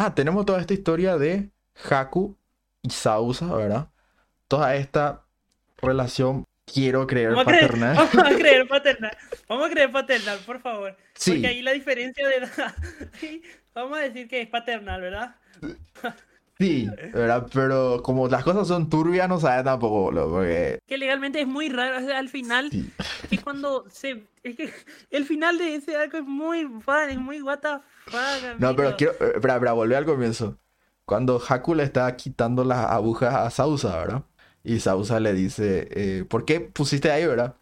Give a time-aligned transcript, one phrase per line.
[0.00, 1.50] Ah, tenemos toda esta historia de
[1.90, 2.38] Haku
[2.82, 3.88] y Sausa, ¿verdad?
[4.46, 5.24] Toda esta
[5.78, 7.96] relación, quiero creer, Vamos a creer, paternal.
[8.14, 9.18] vamos a creer paternal.
[9.48, 10.96] Vamos a creer paternal, por favor.
[11.14, 11.32] Sí.
[11.32, 12.76] Porque ahí la diferencia de edad.
[13.74, 15.34] Vamos a decir que es paternal, ¿verdad?
[16.58, 17.46] Sí, ¿verdad?
[17.52, 20.80] Pero como las cosas son turbias, no sabes tampoco, boludo, porque...
[20.86, 21.98] Que legalmente es muy raro.
[21.98, 22.90] o sea, al final, Sí.
[23.30, 24.24] es cuando se.
[24.42, 24.72] Es que
[25.10, 27.68] el final de ese arco es muy fun, es muy what the
[28.06, 28.58] fuck.
[28.58, 29.12] No, pero quiero...
[29.20, 30.58] eh, Espera, espera, volver al comienzo.
[31.04, 34.22] Cuando Haku le está quitando las agujas a Sausa, ¿verdad?
[34.64, 37.54] Y Sausa le dice, eh, ¿por qué pusiste ahí, verdad?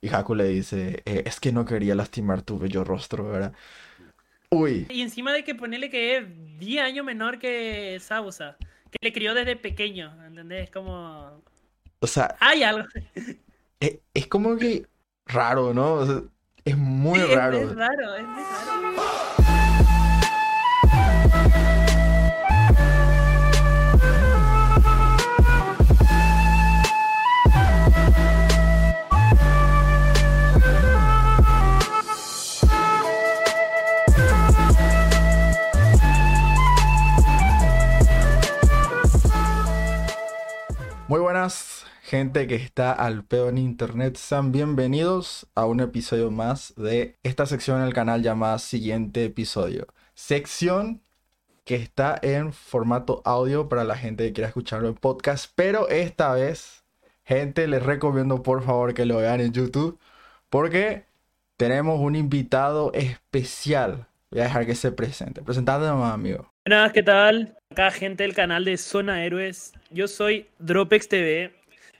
[0.00, 3.52] Y Haku le dice, "Eh, es que no quería lastimar tu bello rostro, ¿verdad?
[4.54, 6.24] Uy, Y encima de que ponerle que es
[6.58, 8.56] 10 años menor que Sausa,
[8.90, 10.70] que le crió desde pequeño, ¿entendés?
[10.70, 11.42] Como.
[12.00, 12.86] o sea, Hay algo.
[13.80, 14.86] es, es como que
[15.26, 15.94] raro, ¿no?
[15.94, 16.22] O sea,
[16.64, 17.56] es muy Sí, es- raro.
[17.58, 19.43] Es, raro, es muy raro.
[41.06, 44.16] Muy buenas, gente que está al pedo en internet.
[44.16, 49.86] Sean bienvenidos a un episodio más de esta sección en el canal llamada Siguiente Episodio.
[50.14, 51.02] Sección
[51.64, 56.32] que está en formato audio para la gente que quiera escucharlo en podcast, pero esta
[56.32, 56.84] vez,
[57.22, 59.98] gente, les recomiendo por favor que lo vean en YouTube
[60.48, 61.04] porque
[61.58, 64.08] tenemos un invitado especial.
[64.30, 65.42] Voy a dejar que se presente.
[65.42, 66.53] Presentando nomás, amigo.
[66.66, 67.58] Buenas, ¿qué tal?
[67.72, 69.74] Acá gente del canal de Zona Héroes.
[69.90, 71.52] Yo soy Dropex TV.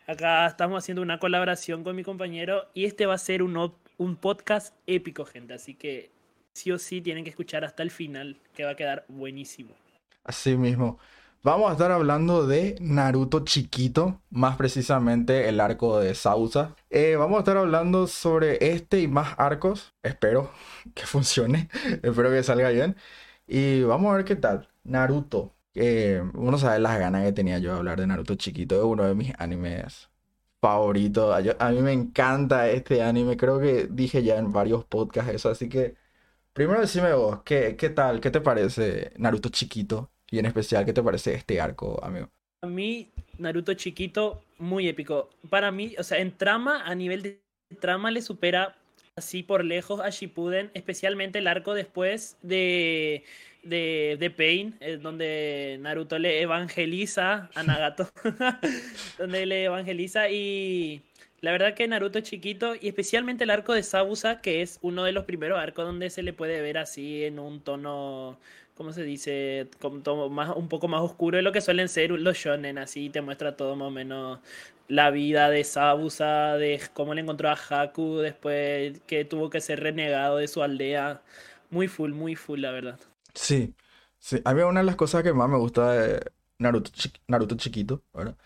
[0.06, 4.16] Acá estamos haciendo una colaboración con mi compañero y este va a ser un, un
[4.16, 5.52] podcast épico, gente.
[5.52, 6.12] Así que
[6.54, 9.74] sí o sí tienen que escuchar hasta el final, que va a quedar buenísimo.
[10.24, 10.98] Así mismo.
[11.42, 16.74] Vamos a estar hablando de Naruto chiquito, más precisamente el arco de Sausa.
[16.88, 19.92] Eh, vamos a estar hablando sobre este y más arcos.
[20.02, 20.50] Espero
[20.94, 21.68] que funcione,
[22.02, 22.96] espero que salga bien.
[23.46, 24.68] Y vamos a ver qué tal.
[24.84, 25.54] Naruto.
[26.34, 28.76] Uno sabe las ganas que tenía yo de hablar de Naruto chiquito.
[28.76, 30.10] Es uno de mis animes
[30.60, 31.42] favoritos.
[31.44, 33.36] Yo- a mí me encanta este anime.
[33.36, 35.50] Creo que dije ya en varios podcasts eso.
[35.50, 35.96] Así que
[36.52, 38.20] primero decime vos, ¿qué, qué tal?
[38.20, 40.10] ¿Qué te parece Naruto chiquito?
[40.30, 42.30] Y en especial, ¿qué te parece este arco, amigo?
[42.62, 45.30] A mí, Naruto chiquito, muy épico.
[45.50, 47.42] Para mí, o sea, en trama, a nivel de
[47.80, 48.76] trama, le supera
[49.16, 53.22] así por lejos a Shippuden, especialmente el arco después de,
[53.62, 58.08] de, de Pain, eh, donde Naruto le evangeliza a Nagato,
[59.18, 61.02] donde le evangeliza y
[61.40, 65.12] la verdad que Naruto chiquito y especialmente el arco de Sabusa, que es uno de
[65.12, 68.38] los primeros arcos donde se le puede ver así en un tono
[68.74, 69.68] ¿cómo se dice?
[70.02, 73.20] Tono más, un poco más oscuro de lo que suelen ser los shonen, así te
[73.20, 74.40] muestra todo más o menos
[74.88, 79.80] la vida de Sabusa, de cómo le encontró a Haku después que tuvo que ser
[79.80, 81.22] renegado de su aldea.
[81.70, 82.98] Muy full, muy full, la verdad.
[83.34, 83.74] Sí,
[84.18, 84.40] sí.
[84.44, 86.90] A mí una de las cosas que más me gusta de Naruto,
[87.28, 88.36] Naruto chiquito, ¿verdad?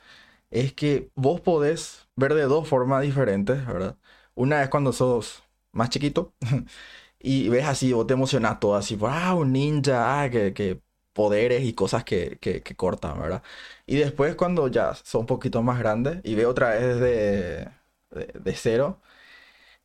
[0.51, 3.99] Es que vos podés ver de dos formas diferentes, ¿verdad?
[4.35, 6.35] Una es cuando sos más chiquito
[7.21, 10.83] y ves así, vos te emocionás todo así, ah, un ninja, ah, que, que
[11.19, 13.45] poderes y cosas que, que, que cortan, ¿verdad?
[13.87, 17.69] Y después cuando ya sos un poquito más grande y ves otra vez de,
[18.13, 19.03] de, de cero,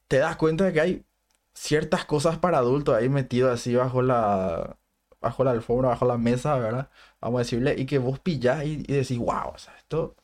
[0.07, 1.05] te das cuenta de que hay
[1.53, 4.77] ciertas cosas para adultos ahí metido así bajo la,
[5.21, 6.89] bajo la alfombra, bajo la mesa, ¿verdad?
[7.21, 10.15] Vamos a decirle, y que vos pillás y, y decís, wow, o sea, esto,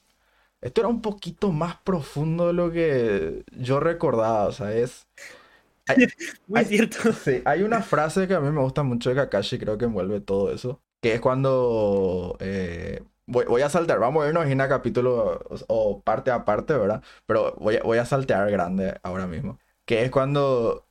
[0.62, 5.08] esto era un poquito más profundo de lo que yo recordaba, o sea, es...
[6.48, 6.66] Muy Ay.
[6.66, 7.12] cierto.
[7.12, 10.22] Sí, hay una frase que a mí me gusta mucho de Kakashi, creo que envuelve
[10.22, 12.38] todo eso, que es cuando...
[12.40, 16.46] eh, voy, voy a saltar, vamos a irnos en a capítulo o, o parte a
[16.46, 17.04] parte, ¿verdad?
[17.26, 20.88] Pero voy a, voy a saltear grande ahora mismo, que es cuando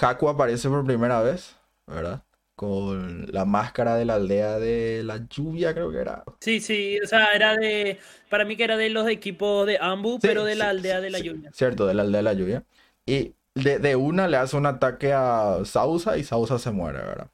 [0.00, 1.56] Haku aparece por primera vez,
[1.86, 2.24] ¿verdad?
[2.54, 6.24] Con la máscara de la aldea de la lluvia, creo que era.
[6.40, 7.98] Sí, sí, o sea, era de,
[8.28, 11.00] para mí que era de los equipos de Ambu, Sí, pero de la sí, aldea
[11.00, 11.52] sí, de la lluvia.
[11.52, 12.66] Cierto, de la aldea de la lluvia.
[13.06, 17.30] Y de, de una le hace un ataque a Sausa y Sausa se muere, ¿verdad?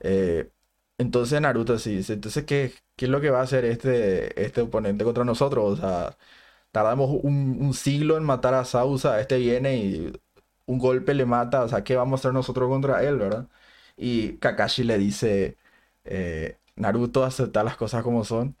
[0.00, 0.50] Eh,
[1.02, 4.62] entonces Naruto sí dice, entonces ¿qué, qué es lo que va a hacer este, este
[4.62, 5.78] oponente contra nosotros?
[5.78, 6.16] O sea,
[6.72, 10.12] tardamos un, siglo en matar a Sausa, este viene y
[10.66, 13.48] un golpe le mata, o sea, ¿qué vamos a hacer nosotros contra él, verdad?
[13.96, 15.58] Y Kakashi le dice,
[16.04, 18.56] eh, Naruto, acepta las cosas como son.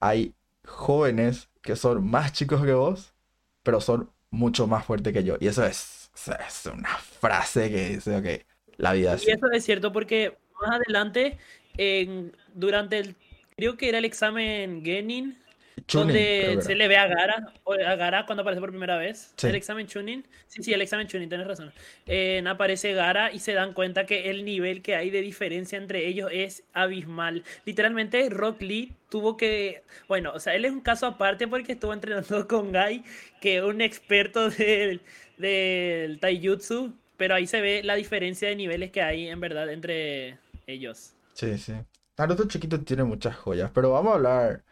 [0.00, 0.34] Hay
[0.66, 3.14] jóvenes que son más chicos que vos,
[3.62, 5.36] pero son mucho más fuertes que yo.
[5.40, 6.10] Y eso es,
[6.48, 8.46] es una frase que dice, ok,
[8.78, 11.38] la vida es Y eso es cierto porque más adelante
[11.76, 13.14] en, durante el,
[13.56, 15.36] creo que era el examen Genin,
[15.86, 19.32] Chunin, donde se le ve a Gara, o a Gara cuando aparece por primera vez.
[19.36, 19.46] Sí.
[19.46, 20.26] El examen Chunin.
[20.48, 21.72] Sí, sí, el examen Chunin, tienes razón.
[22.06, 26.06] Eh, aparece Gara y se dan cuenta que el nivel que hay de diferencia entre
[26.06, 27.44] ellos es abismal.
[27.64, 29.82] Literalmente, Rock Lee tuvo que.
[30.08, 33.04] Bueno, o sea, él es un caso aparte porque estuvo entrenando con Gai,
[33.40, 35.00] que es un experto del,
[35.36, 36.94] del Taijutsu.
[37.16, 41.14] Pero ahí se ve la diferencia de niveles que hay en verdad entre ellos.
[41.34, 41.74] Sí, sí.
[42.16, 44.64] Naruto chiquito tiene muchas joyas, pero vamos a hablar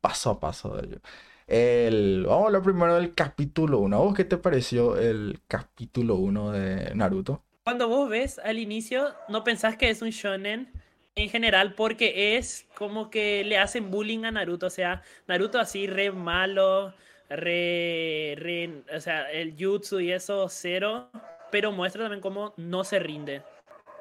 [0.00, 1.00] paso a paso de ello.
[1.46, 3.96] El, vamos a hablar primero del capítulo 1.
[3.96, 7.44] ¿A vos qué te pareció el capítulo 1 de Naruto?
[7.64, 10.72] Cuando vos ves al inicio, no pensás que es un shonen
[11.14, 14.66] en general porque es como que le hacen bullying a Naruto.
[14.66, 16.94] O sea, Naruto así re malo,
[17.28, 21.10] re, re- o sea, el jutsu y eso cero,
[21.52, 23.42] pero muestra también cómo no se rinde.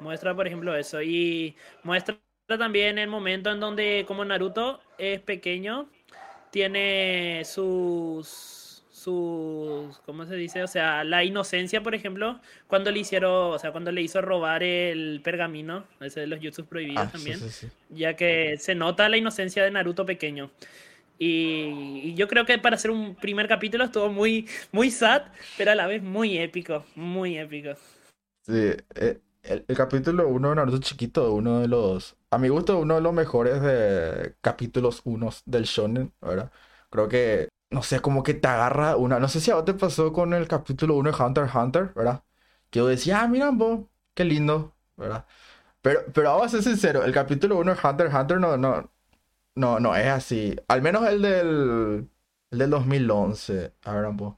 [0.01, 1.01] Muestra, por ejemplo, eso.
[1.01, 2.18] Y muestra
[2.48, 5.89] también el momento en donde como Naruto es pequeño,
[6.51, 10.63] tiene sus sus ¿cómo se dice?
[10.63, 14.63] O sea, la inocencia, por ejemplo, cuando le hicieron, o sea, cuando le hizo robar
[14.63, 17.68] el pergamino, ese de los jutsus prohibidos Ah, sí, también, sí, sí.
[17.89, 20.51] ya que se nota la inocencia de Naruto pequeño.
[21.19, 25.24] Y, y yo creo que para hacer un primer capítulo estuvo muy muy sad,
[25.57, 27.75] pero a la vez muy épico, muy épico.
[28.42, 28.54] Sí,
[28.95, 32.96] eh, el, el capítulo 1 de Naruto chiquito, uno de los, a mi gusto, uno
[32.96, 36.52] de los mejores de capítulos 1 del shonen, ¿verdad?
[36.90, 39.74] Creo que, no sé, como que te agarra una, no sé si a vos te
[39.74, 42.24] pasó con el capítulo 1 de Hunter x Hunter, ¿verdad?
[42.70, 43.82] Que yo decía, ah, mira vos,
[44.14, 45.26] qué lindo, ¿verdad?
[45.82, 48.92] Pero, pero vamos a ser sincero, el capítulo 1 de Hunter x Hunter no, no,
[49.56, 50.56] no, no es así.
[50.68, 52.10] Al menos el del,
[52.52, 54.36] el del 2011, a ver, vos.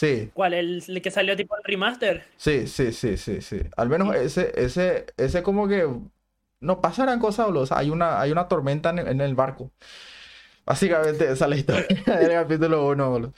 [0.00, 0.30] Sí.
[0.34, 0.54] ¿Cuál?
[0.54, 2.24] ¿El, el que salió tipo el remaster?
[2.36, 3.60] Sí, sí, sí, sí, sí.
[3.76, 5.88] Al menos ese, ese, ese como que
[6.60, 7.62] no pasarán cosas, boludo.
[7.62, 9.72] O sea, hay una, hay una tormenta en el, en el barco.
[10.66, 11.86] Básicamente esa es la historia
[12.20, 13.34] del capítulo 1, boludo.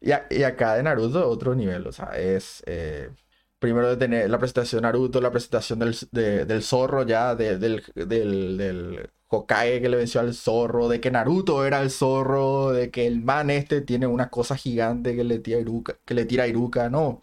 [0.00, 1.86] Y, a- y acá de Naruto, otro nivel.
[1.86, 3.10] O sea, es eh,
[3.58, 7.58] primero de tener la presentación de Naruto, la presentación del, de- del zorro ya, de-
[7.58, 12.72] del, del, del Hokage que le venció al zorro, de que Naruto era el zorro,
[12.72, 16.14] de que el man este tiene una cosa gigante que le tira a Iruka, que
[16.14, 17.20] le tira a Iruka, no.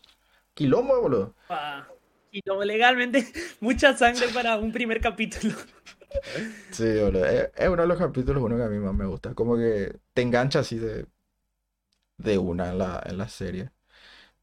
[0.56, 1.36] Quilombo, boludo.
[1.50, 1.88] Ah,
[2.46, 3.26] como legalmente,
[3.60, 5.56] mucha sangre para un primer capítulo.
[6.70, 7.26] Sí, boludo.
[7.26, 9.34] Es, es uno de los capítulos uno que a mí más me gusta.
[9.36, 11.08] Como que te engancha así de,
[12.18, 13.72] de una en la, en la serie.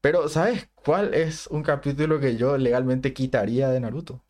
[0.01, 4.23] Pero, ¿sabes cuál es un capítulo que yo legalmente quitaría de Naruto?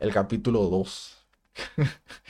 [0.00, 1.19] El capítulo 2.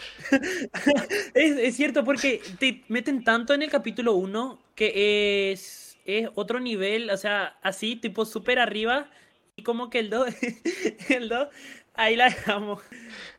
[1.34, 6.60] Es, es cierto, porque te meten tanto en el capítulo 1 que es, es otro
[6.60, 9.10] nivel, o sea, así, tipo súper arriba,
[9.56, 10.28] y como que el 2,
[11.08, 11.48] el 2,
[11.94, 12.80] ahí la dejamos.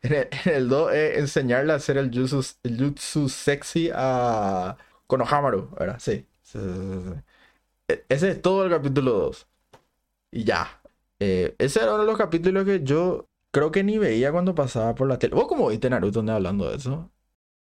[0.02, 4.76] En el, en el 2 es enseñarle a hacer el jutsu, el jutsu sexy a
[5.06, 5.98] Konohamaru, ¿verdad?
[6.00, 7.20] Sí, sí, sí, sí.
[7.88, 9.48] E- Ese es todo el capítulo 2.
[10.32, 10.82] Y ya.
[11.20, 14.94] Eh, ese era uno de los capítulos que yo creo que ni veía cuando pasaba
[14.96, 15.34] por la tele.
[15.36, 17.12] ¿Vos cómo viste Naruto hablando de eso?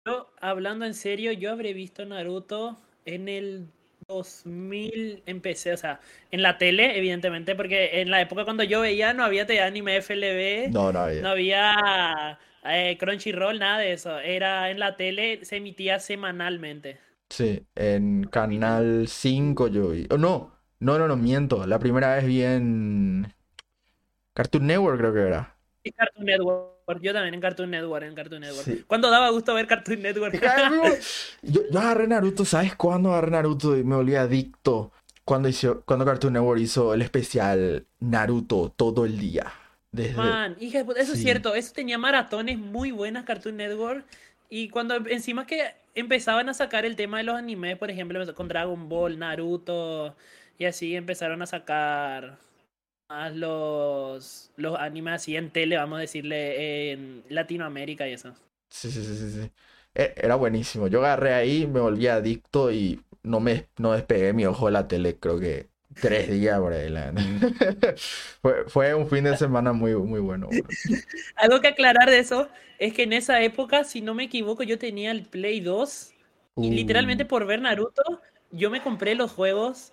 [0.06, 3.68] Yo, hablando en serio, yo habré visto Naruto en el
[4.06, 6.00] 2000, empecé, o sea,
[6.30, 9.96] en la tele, evidentemente, porque en la época cuando yo veía no había te- anime
[9.96, 10.74] FLV.
[10.74, 11.22] No, no había.
[11.22, 14.18] No había eh, Crunchyroll, nada de eso.
[14.20, 16.98] Era en la tele, se emitía semanalmente.
[17.28, 20.06] Sí, en Canal 5 yo vi.
[20.10, 21.66] Oh, no, no, no, no, miento.
[21.66, 23.32] La primera vez vi en
[24.34, 25.55] Cartoon Network creo que era.
[25.86, 27.00] Y Cartoon Network.
[27.00, 28.64] Yo también en Cartoon Network, en Cartoon Network.
[28.64, 28.84] Sí.
[28.88, 30.34] Cuando daba gusto ver Cartoon Network.
[31.42, 34.90] Yo, yo agarré Naruto, ¿sabes cuándo agarré Naruto y me volví adicto?
[35.24, 39.52] Cuando hizo, cuando Cartoon Network hizo el especial Naruto todo el día.
[39.92, 40.16] Desde...
[40.16, 41.54] Man, hija eso es cierto.
[41.54, 44.04] Eso tenía maratones muy buenas Cartoon Network.
[44.48, 48.48] Y cuando encima que empezaban a sacar el tema de los animes, por ejemplo, con
[48.48, 50.16] Dragon Ball, Naruto,
[50.58, 52.38] y así empezaron a sacar
[53.34, 58.34] los, los animes así en tele, vamos a decirle, en Latinoamérica y eso.
[58.68, 59.52] Sí, sí, sí, sí, sí.
[59.94, 60.88] E- Era buenísimo.
[60.88, 64.86] Yo agarré ahí, me volví adicto y no me no despegué mi ojo de la
[64.88, 66.88] tele, creo que tres días por ahí.
[66.90, 67.12] la-
[68.42, 70.52] Fue, fue un fin de semana muy, muy bueno.
[70.52, 70.76] bro.
[71.36, 72.48] Algo que aclarar de eso
[72.78, 76.12] es que en esa época, si no me equivoco, yo tenía el Play 2
[76.60, 78.02] y Uh, literalmente por ver Naruto,
[78.50, 79.92] yo me compré los juegos.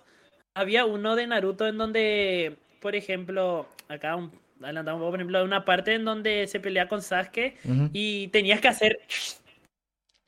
[0.54, 4.30] Había uno de Naruto en donde, por ejemplo, acá un,
[4.62, 7.56] adelantamos un poco, por ejemplo, una parte en donde se pelea con Sasuke
[7.94, 8.98] y tenías que hacer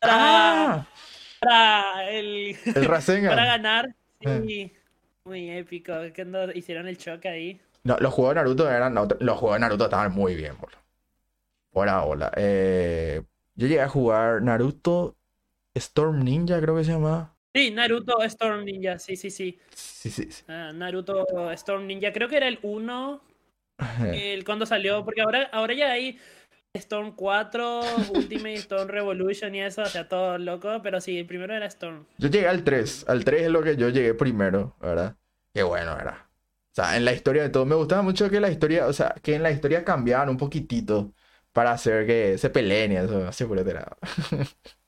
[0.00, 0.86] para, ¡Ah!
[1.38, 2.88] para, el, El
[3.28, 3.94] para ganar.
[4.20, 4.42] Eh.
[4.46, 4.72] Sí,
[5.24, 5.92] muy épico.
[6.14, 7.60] Cuando hicieron el choque ahí.
[7.84, 8.94] No, los juegos de Naruto eran.
[8.94, 10.78] los juegos de Naruto estaban muy bien, bro.
[11.72, 12.32] Hola, hola.
[12.36, 13.20] Eh,
[13.54, 15.14] yo llegué a jugar Naruto
[15.74, 17.35] Storm Ninja, creo que se llamaba.
[17.56, 19.58] Sí, Naruto Storm Ninja, sí, sí, sí.
[19.74, 20.44] Sí, sí, sí.
[20.46, 23.22] Ah, Naruto Storm Ninja, creo que era el 1,
[24.12, 26.18] el cuando salió, porque ahora, ahora ya hay
[26.74, 27.80] Storm 4,
[28.14, 32.04] Ultimate Storm Revolution y eso, o sea, todo loco, pero sí, el primero era Storm.
[32.18, 33.06] Yo llegué al 3.
[33.08, 35.16] Al 3 es lo que yo llegué primero, ¿verdad?
[35.54, 36.28] Qué bueno era.
[36.72, 37.64] O sea, en la historia de todo.
[37.64, 41.14] Me gustaba mucho que la historia, o sea, que en la historia cambiaban un poquitito
[41.52, 43.96] para hacer que se peleen y eso, así por lado.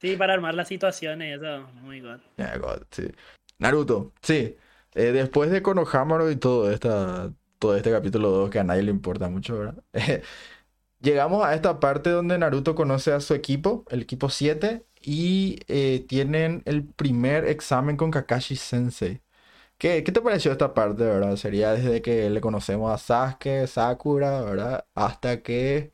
[0.00, 2.20] Sí, para armar las situaciones, eso, muy god.
[2.36, 3.10] Yeah, god, sí.
[3.58, 4.56] Naruto, sí.
[4.94, 8.90] Eh, después de Konohamaru y todo, esta, todo este capítulo 2 que a nadie le
[8.90, 9.82] importa mucho, ¿verdad?
[11.00, 16.04] llegamos a esta parte donde Naruto conoce a su equipo, el equipo 7, y eh,
[16.08, 19.22] tienen el primer examen con Kakashi Sensei.
[19.78, 21.36] ¿Qué, ¿Qué, te pareció esta parte, verdad?
[21.36, 24.86] Sería desde que le conocemos a Sasuke, Sakura, ¿verdad?
[24.94, 25.92] Hasta que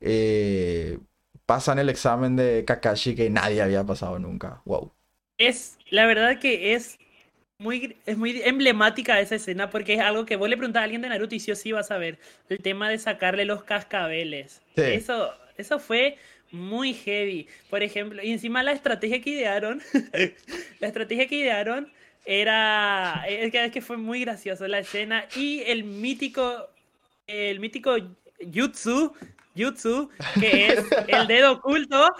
[0.00, 0.98] eh,
[1.46, 4.62] pasan el examen de Kakashi que nadie había pasado nunca.
[4.64, 4.92] Wow.
[5.38, 6.98] Es, la verdad que es
[7.58, 11.02] muy, es muy emblemática esa escena porque es algo que vos le preguntás a alguien
[11.02, 12.18] de Naruto y sí o sí vas a ver.
[12.48, 14.60] El tema de sacarle los cascabeles.
[14.76, 16.18] Eso, eso fue
[16.50, 17.48] muy heavy.
[17.70, 19.82] Por ejemplo, y encima la estrategia que idearon,
[20.80, 21.92] la estrategia que idearon
[22.24, 26.68] era, es que, es que fue muy gracioso la escena y el mítico,
[27.26, 27.96] el mítico
[28.52, 29.14] Jutsu
[29.56, 32.12] Jutsu, que es el dedo oculto.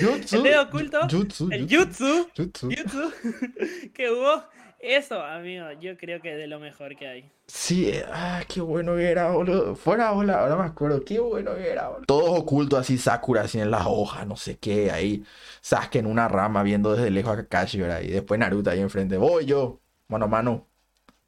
[0.00, 0.36] Jutsu.
[0.36, 1.00] el dedo oculto.
[1.08, 1.48] Jutsu.
[1.50, 2.28] El jutsu.
[2.36, 2.70] Jutsu.
[2.70, 3.12] jutsu.
[3.94, 4.42] que hubo.
[4.80, 7.32] Eso, amigo, yo creo que es de lo mejor que hay.
[7.48, 9.74] Sí, ah, qué bueno que era, boludo.
[9.74, 12.06] Fuera, hola, ahora me acuerdo, qué bueno que era, boludo.
[12.06, 15.24] Todos ocultos así, Sakura así en las hojas, no sé qué, ahí.
[15.60, 18.02] Sasuke en una rama viendo desde lejos a Kakashi, ¿verdad?
[18.02, 19.16] Y después Naruto ahí enfrente.
[19.16, 20.68] Voy yo, mano a mano.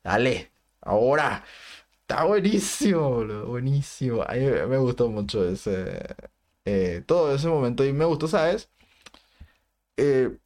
[0.04, 1.44] Dale, ahora.
[2.10, 4.22] Está buenísimo, boludo, buenísimo.
[4.24, 6.16] A mí me gustó mucho ese.
[6.64, 7.84] Eh, todo ese momento.
[7.84, 8.68] Y me gustó, ¿sabes?
[9.96, 10.36] Eh,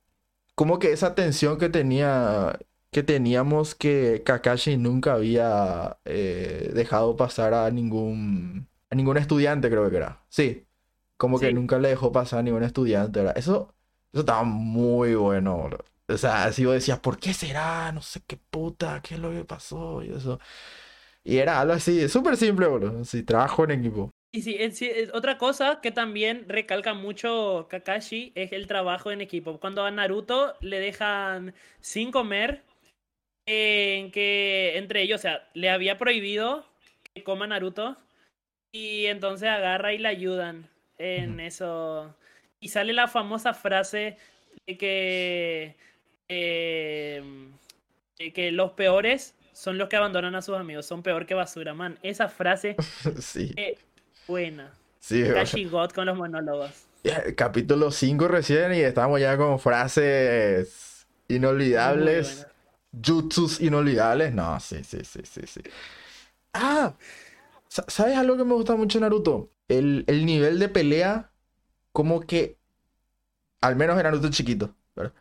[0.54, 2.58] como que esa tensión que tenía.
[2.90, 8.68] Que teníamos que Kakashi nunca había eh, dejado pasar a ningún.
[8.90, 10.20] A ningún estudiante, creo que era.
[10.28, 10.66] Sí.
[11.16, 13.20] Como que nunca le dejó pasar a ningún estudiante.
[13.20, 13.38] ¿verdad?
[13.38, 13.74] Eso,
[14.12, 15.84] eso estaba muy bueno, boludo.
[16.08, 17.90] O sea, así vos decías, ¿por qué será?
[17.90, 20.38] No sé qué puta, qué es lo que pasó y eso.
[21.24, 23.04] Y era algo así, súper simple, boludo.
[23.04, 24.10] Sí, trabajo en equipo.
[24.32, 24.58] Y sí,
[25.12, 29.60] otra cosa que también recalca mucho Kakashi es el trabajo en equipo.
[29.60, 32.62] Cuando a Naruto le dejan sin comer,
[33.46, 36.66] en que entre ellos, o sea, le había prohibido
[37.14, 37.96] que coma Naruto.
[38.72, 42.14] Y entonces agarra y le ayudan en eso.
[42.60, 44.16] Y sale la famosa frase
[44.66, 45.76] de que,
[46.28, 47.22] eh,
[48.18, 51.72] de que los peores son los que abandonan a sus amigos, son peor que basura,
[51.72, 51.98] man.
[52.02, 52.76] Esa frase
[53.20, 53.54] sí.
[53.56, 53.78] es
[54.28, 54.70] buena.
[54.98, 56.86] Sí, God con los monólogos.
[57.36, 62.46] Capítulo 5 recién y estamos ya con frases inolvidables.
[63.04, 64.32] Jutsus inolvidables.
[64.32, 65.60] No, sí, sí, sí, sí, sí.
[66.54, 66.94] Ah,
[67.68, 69.50] ¿sabes algo que me gusta mucho Naruto?
[69.68, 71.30] El, el nivel de pelea,
[71.92, 72.56] como que,
[73.60, 75.12] al menos en Naruto chiquito, ¿verdad?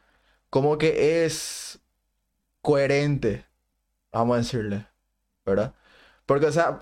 [0.50, 1.80] Como que es
[2.62, 3.46] coherente
[4.13, 4.88] Vamos a decirle.
[5.46, 5.74] ¿Verdad?
[6.25, 6.79] Porque, o sea,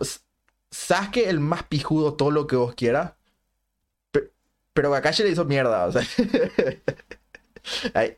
[0.70, 3.14] Sasuke el más pijudo, todo lo que vos quieras.
[4.74, 6.04] Pero Kakashi le hizo mierda, o sea.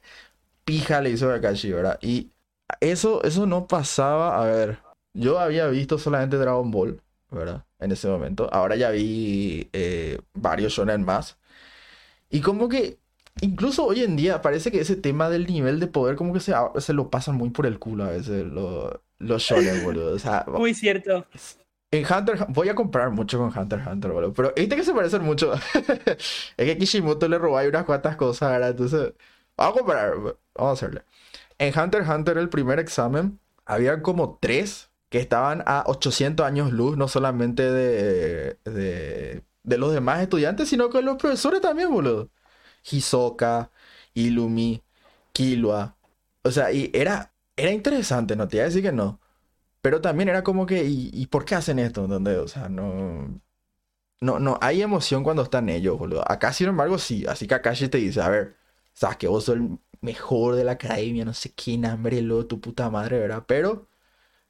[0.65, 1.99] pija le hizo Kakashi, ¿verdad?
[2.01, 2.31] Y
[2.79, 4.41] eso, eso no pasaba.
[4.41, 4.79] A ver,
[5.13, 7.01] yo había visto solamente Dragon Ball,
[7.31, 7.65] ¿verdad?
[7.79, 8.49] En ese momento.
[8.53, 11.37] Ahora ya vi eh, varios shonen más.
[12.29, 12.99] Y como que
[13.41, 16.53] Incluso hoy en día parece que ese tema del nivel de poder como que se,
[16.77, 18.45] se lo pasan muy por el culo a veces
[19.19, 20.13] los shonen, boludo.
[20.15, 21.25] O sea, muy cierto.
[21.91, 24.33] En Hunter, voy a comprar mucho con Hunter Hunter, boludo.
[24.33, 25.53] Pero este que se parecen mucho.
[26.57, 28.71] es que Kishimoto le robó ahí unas cuantas cosas, ¿verdad?
[28.71, 29.13] Entonces,
[29.57, 31.03] vamos a comprar, vamos a hacerle.
[31.59, 36.97] En Hunter Hunter, el primer examen, había como tres que estaban a 800 años luz,
[36.97, 42.29] no solamente de, de, de los demás estudiantes, sino que los profesores también, boludo.
[42.89, 43.71] Hisoka,
[44.13, 44.83] Ilumi,
[45.33, 45.97] Killua.
[46.43, 49.19] O sea, y era, era interesante, no te iba a decir que no.
[49.81, 52.07] Pero también era como que, ¿y, por qué hacen esto?
[52.07, 53.41] Donde, o sea, no.
[54.21, 56.23] No, no, hay emoción cuando están ellos, boludo.
[56.31, 57.25] Acá, sin embargo, sí.
[57.27, 58.57] Así que Akashi te dice, a ver,
[58.93, 62.61] sabes que vos sos el mejor de la academia, no sé quién, hambre, lo, tu
[62.61, 63.45] puta madre, ¿verdad?
[63.47, 63.89] Pero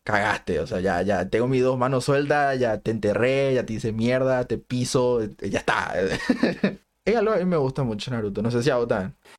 [0.03, 3.73] cagaste, o sea, ya, ya tengo mis dos manos sueltas, ya te enterré, ya te
[3.73, 5.93] hice mierda, te piso, ya está.
[7.05, 8.87] Es algo a mí me gusta mucho Naruto, no sé si a vos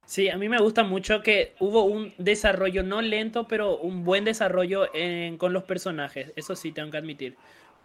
[0.06, 4.24] Sí, a mí me gusta mucho que hubo un desarrollo, no lento, pero un buen
[4.24, 4.86] desarrollo
[5.38, 7.36] con los personajes, eso sí tengo que admitir.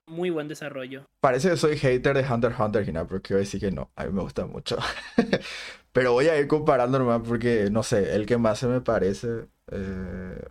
[0.06, 1.06] muy buen desarrollo.
[1.22, 4.06] Parece que soy hater de Hunter x Hunter, Gina, pero quiero decir que no, a
[4.06, 4.78] mí me gusta mucho.
[5.94, 9.46] pero voy a ir comparando nomás porque, no sé, el que más se me parece...
[9.72, 10.44] eh,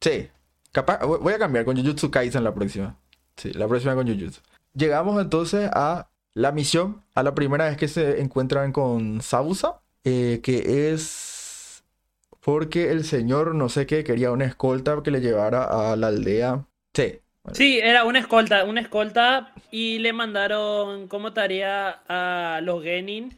[0.00, 0.28] Sí,
[0.72, 2.96] capaz, voy a cambiar con Jujutsu Kaisen la próxima.
[3.36, 4.40] Sí, la próxima con Jujutsu.
[4.74, 10.40] Llegamos entonces a la misión, a la primera vez que se encuentran con Sabusa, eh,
[10.42, 11.84] que es
[12.40, 16.66] porque el señor no sé qué quería una escolta que le llevara a la aldea.
[16.94, 17.20] Sí,
[17.52, 23.36] Sí, era una escolta, una escolta y le mandaron como tarea a los Genin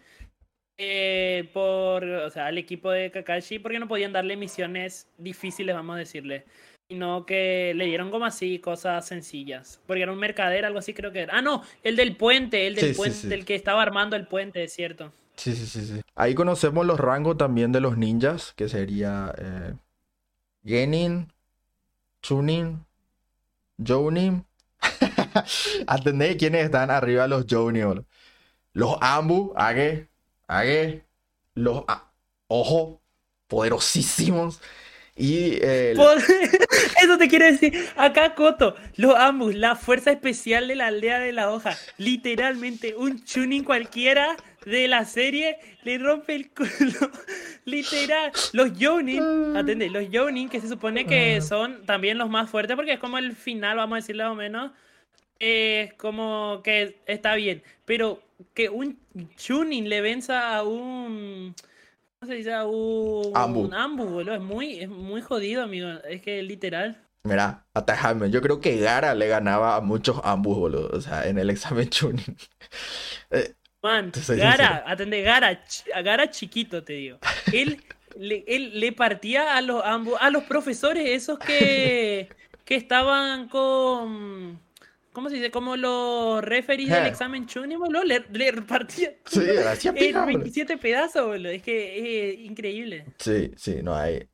[0.76, 5.96] eh, por, o sea, al equipo de Kakashi porque no podían darle misiones difíciles, vamos
[5.96, 6.44] a decirle,
[6.88, 11.12] sino que le dieron como así cosas sencillas, porque era un mercader, algo así creo
[11.12, 11.36] que era.
[11.38, 13.34] Ah, no, el del puente, el del Sí, puente, sí.
[13.34, 15.12] el que estaba armando el puente, es cierto.
[15.36, 16.00] sí, sí, sí, sí.
[16.14, 19.74] Ahí conocemos los rangos también de los ninjas, que sería eh,
[20.64, 21.32] Genin,
[22.22, 22.86] Chunin,
[23.78, 24.46] Jounin.
[25.88, 27.86] ¿Entendés quiénes están arriba los Jounin?
[27.86, 28.06] boludo?
[28.74, 30.10] Los Ambu, Age,
[30.48, 31.06] Age,
[31.54, 32.12] los a-
[32.48, 33.02] Ojo,
[33.48, 34.60] poderosísimos.
[35.16, 36.18] Y eh, Por-
[37.02, 37.86] Eso te quiero decir.
[37.96, 41.76] Acá, Coto, los Ambus, la fuerza especial de la aldea de la hoja.
[41.98, 47.10] Literalmente, un chunin cualquiera de la serie le rompe el culo.
[47.64, 48.32] Literal.
[48.52, 52.94] Los Jonin, atende, los Jonin, que se supone que son también los más fuertes, porque
[52.94, 54.72] es como el final, vamos a decirlo más o menos.
[55.38, 57.62] Es como que está bien.
[57.84, 58.22] Pero
[58.54, 58.98] que un
[59.36, 61.54] chunin le venza a un.
[62.22, 62.62] ¿Cómo se dice?
[62.62, 63.68] Un Ambu.
[63.74, 64.36] ambu, boludo.
[64.36, 65.88] Es muy, es muy jodido, amigo.
[66.08, 66.96] Es que literal.
[67.24, 68.30] Mira, atajame.
[68.30, 70.88] Yo creo que Gara le ganaba a muchos ambos, boludo.
[70.96, 72.24] O sea, en el examen Chunin.
[73.32, 75.58] Eh, Man, Gara, atende, Gara,
[76.04, 77.18] Gara chiquito, te digo.
[77.52, 77.82] Él
[78.16, 82.28] le, él le partía a los ambos, a los profesores esos que,
[82.64, 84.60] que estaban con.
[85.12, 85.50] ¿Cómo se dice?
[85.50, 88.04] Como los referees del examen Chunin, boludo.
[88.04, 89.40] Le, le partía Sí,
[89.94, 90.26] pija, boludo.
[90.26, 91.50] 27 pedazos, boludo.
[91.52, 93.06] Es que es increíble.
[93.18, 94.28] Sí, sí, no hay.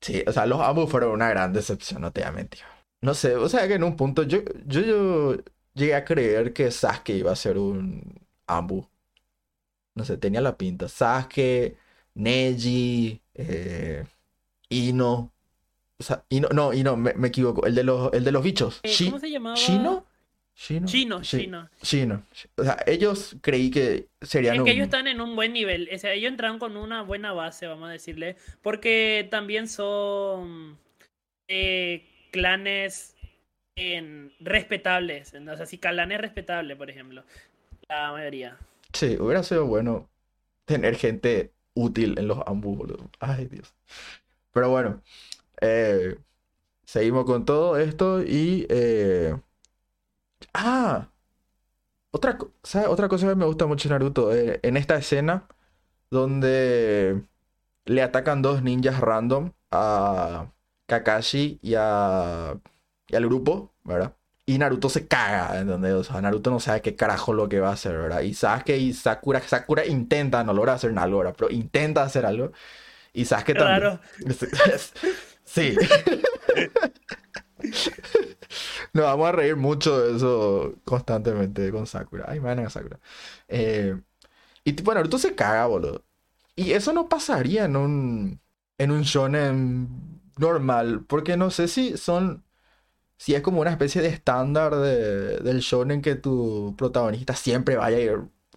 [0.00, 2.60] Sí, o sea, los ambos fueron una gran decepción, no te voy a mentir.
[3.02, 5.36] No sé, o sea que en un punto yo, yo, yo
[5.74, 8.02] llegué a creer que Sasuke iba a ser un
[8.46, 8.88] Ambu.
[9.94, 10.88] No sé, tenía la pinta.
[10.88, 11.76] Sasuke,
[12.14, 14.04] Neji, eh,
[14.70, 15.34] Ino.
[15.98, 17.66] O sea, Ino, no, Ino, me, me equivoco.
[17.66, 18.80] El de los, el de los bichos.
[18.82, 19.56] Eh, Shi- ¿Cómo se llamaba?
[19.56, 20.06] Chino,
[20.54, 20.80] Sí,
[21.20, 21.68] chino.
[21.82, 22.22] Shino.
[22.56, 24.68] O sea, ellos creí que serían Es que un...
[24.68, 25.88] ellos están en un buen nivel.
[25.94, 28.36] O sea, ellos entraron con una buena base, vamos a decirle.
[28.62, 30.78] Porque también son
[31.48, 33.16] eh, clanes
[33.76, 35.34] en- respetables.
[35.34, 37.24] O sea, si Calán es respetable, por ejemplo.
[37.88, 38.56] La mayoría.
[38.94, 40.08] Sí, hubiera sido bueno
[40.64, 43.10] tener gente útil en los ambos, boludo.
[43.20, 43.74] Ay, Dios.
[44.52, 45.02] Pero bueno,
[45.60, 46.18] eh,
[46.84, 48.66] seguimos con todo esto y...
[48.70, 49.36] eh,
[50.54, 51.08] Ah,
[52.10, 52.88] otra, ¿sabes?
[52.88, 55.46] Otra cosa que me gusta mucho Naruto, eh, en esta escena
[56.10, 57.22] donde
[57.86, 60.52] le atacan dos ninjas random a
[60.86, 62.58] Kakashi y, a,
[63.08, 64.16] y al grupo, ¿verdad?
[64.46, 65.94] Y Naruto se caga, ¿entendés?
[65.94, 68.22] O sea, Naruto no sabe qué carajo lo que va a hacer, ¿verdad?
[68.22, 71.36] Y Sasuke y Sakura, Sakura intenta, no logra hacer algo, ¿verdad?
[71.38, 72.52] Pero intenta hacer algo.
[73.14, 73.94] Y Sasuke Qué también.
[75.46, 75.76] Sí.
[78.92, 82.24] Nos vamos a reír mucho de eso constantemente con Sakura.
[82.28, 82.98] Ay, me van a Sakura.
[83.48, 83.98] Eh,
[84.64, 86.04] y tipo, Naruto se caga, boludo.
[86.56, 88.40] Y eso no pasaría en un,
[88.78, 91.04] en un shonen normal.
[91.06, 92.44] Porque no sé si son.
[93.18, 98.00] Si es como una especie de estándar de, del shonen que tu protagonista siempre vaya
[98.00, 98.10] y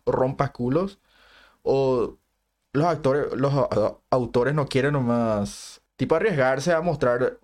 [0.06, 1.00] rompa culos.
[1.64, 2.20] O
[2.74, 3.54] los actores, los
[4.12, 7.40] autores no quieren nomás, tipo, arriesgarse a mostrar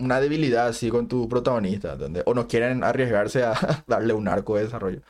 [0.00, 2.24] una debilidad así con tu protagonista, ¿entendés?
[2.26, 3.54] O no quieren arriesgarse a
[3.88, 5.02] darle un arco de desarrollo.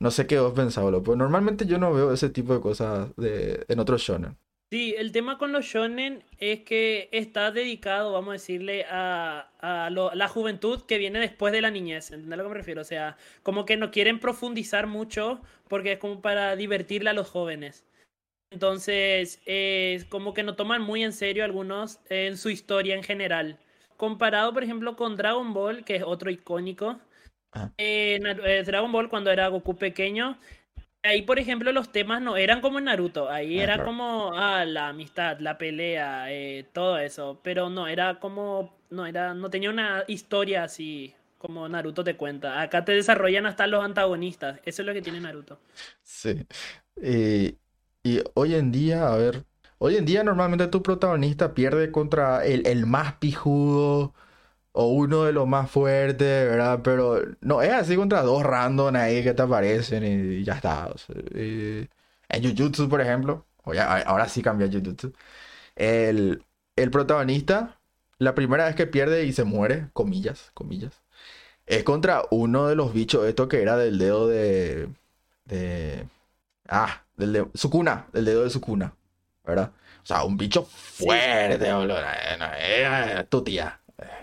[0.00, 3.64] No sé qué vos pensás, pero normalmente yo no veo ese tipo de cosas de,
[3.68, 4.38] en otros shonen.
[4.70, 9.90] Sí, el tema con los shonen es que está dedicado, vamos a decirle, a, a
[9.90, 12.10] lo- la juventud que viene después de la niñez.
[12.10, 12.80] ¿Entendés a lo que me refiero?
[12.80, 17.28] O sea, como que no quieren profundizar mucho porque es como para divertirle a los
[17.30, 17.84] jóvenes.
[18.54, 23.58] Entonces, es como que no toman muy en serio algunos en su historia en general.
[23.96, 26.98] Comparado, por ejemplo, con Dragon Ball, que es otro icónico.
[27.52, 27.72] Ajá.
[27.78, 30.38] Eh, eh, Dragon Ball, cuando era Goku pequeño,
[31.02, 33.30] ahí, por ejemplo, los temas no eran como en Naruto.
[33.30, 33.84] Ahí Ah, era claro.
[33.84, 37.40] como ah, la amistad, la pelea, eh, todo eso.
[37.42, 38.74] Pero no, era como.
[38.90, 42.60] No, era, no tenía una historia así como Naruto te cuenta.
[42.62, 44.60] Acá te desarrollan hasta los antagonistas.
[44.64, 45.58] Eso es lo que tiene Naruto.
[46.02, 46.46] Sí.
[46.96, 47.58] Y,
[48.04, 49.46] y hoy en día, a ver,
[49.78, 54.14] hoy en día normalmente tu protagonista pierde contra el, el más pijudo
[54.72, 56.18] o uno de los más fuertes,
[56.50, 56.80] ¿verdad?
[56.84, 60.88] Pero no es así contra dos random ahí que te aparecen y ya está.
[60.88, 60.98] o
[62.28, 65.12] en Jujutsu, por ejemplo, ya- ahora sí cambia Jujutsu,
[65.76, 66.44] el,
[66.76, 67.80] el protagonista,
[68.18, 71.02] la primera vez que pierde y se muere, comillas, comillas,
[71.66, 74.90] es contra uno de los bichos, esto que era del dedo de...
[75.46, 76.08] de
[76.68, 78.94] ah, del de Sukuna, del dedo de Sukuna,
[79.44, 79.72] ¿verdad?
[80.02, 81.96] O sea, un bicho fuerte, boludo.
[82.58, 83.80] eh, tu tía.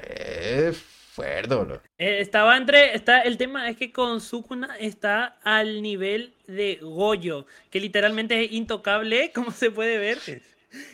[0.08, 1.82] Es fuerte, boludo.
[1.98, 2.96] Eh, estaba entre.
[2.96, 8.52] Está, el tema es que con Sukuna está al nivel de Goyo, que literalmente es
[8.52, 10.20] intocable, como se puede ver.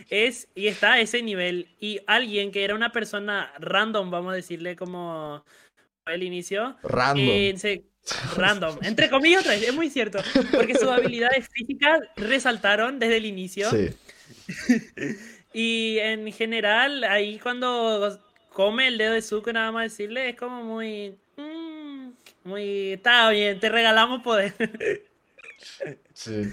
[0.09, 1.67] Es, y está a ese nivel.
[1.79, 5.43] Y alguien que era una persona random, vamos a decirle como
[6.05, 6.77] el inicio.
[6.83, 7.25] Random.
[7.29, 7.83] eh, se-
[8.35, 8.77] random.
[8.81, 10.19] Entre comillas, otra vez, es muy cierto.
[10.53, 13.69] Porque sus habilidades físicas resaltaron desde el inicio.
[13.69, 13.89] Sí.
[15.53, 18.19] Y en general, ahí cuando
[18.53, 21.17] come el dedo de Zuko, nada más decirle, es como muy.
[21.35, 22.09] mm,
[22.43, 22.91] muy.
[22.93, 24.53] Está bien, te regalamos poder.
[26.13, 26.43] Sí.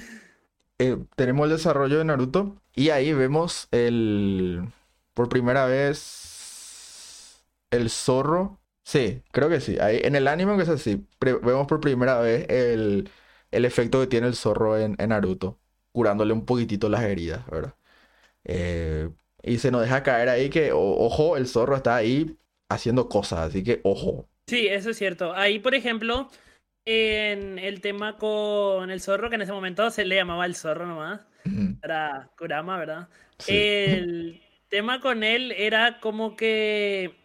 [0.79, 4.65] Eh, tenemos el desarrollo de Naruto y ahí vemos el
[5.13, 8.59] por primera vez el zorro.
[8.85, 9.79] Sí, creo que sí.
[9.81, 13.11] Ahí, en el anime que es así, vemos por primera vez el,
[13.51, 15.59] el efecto que tiene el zorro en, en Naruto,
[15.93, 17.75] curándole un poquitito las heridas, ¿verdad?
[18.45, 19.11] Eh,
[19.43, 22.39] y se nos deja caer ahí que, o- ojo, el zorro está ahí
[22.71, 24.29] haciendo cosas, así que ojo.
[24.47, 25.33] Sí, eso es cierto.
[25.35, 26.31] Ahí, por ejemplo,
[26.85, 30.87] en el tema con el zorro, que en ese momento se le llamaba el zorro
[30.87, 33.09] nomás, Ujú, era Kurama, ¿verdad?
[33.39, 33.71] Sí.
[33.87, 37.17] El tema con él era como que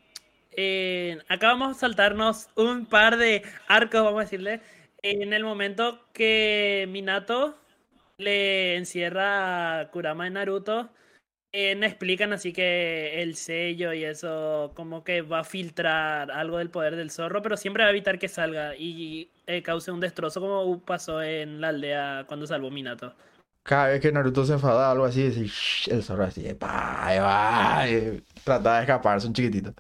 [0.62, 4.60] eh, acá vamos a saltarnos un par de arcos, vamos a decirle,
[5.02, 7.58] en el momento que Minato
[8.18, 10.90] le encierra a Kurama en Naruto,
[11.54, 16.70] eh, explican así que el sello y eso como que va a filtrar algo del
[16.70, 20.42] poder del zorro, pero siempre va a evitar que salga y eh, cause un destrozo
[20.42, 23.16] como pasó en la aldea cuando salvó Minato.
[23.64, 25.50] Cada vez que Naruto se enfada algo así,
[25.90, 29.74] el zorro así, "Epa, ahí va", y trataba de escaparse un chiquitito.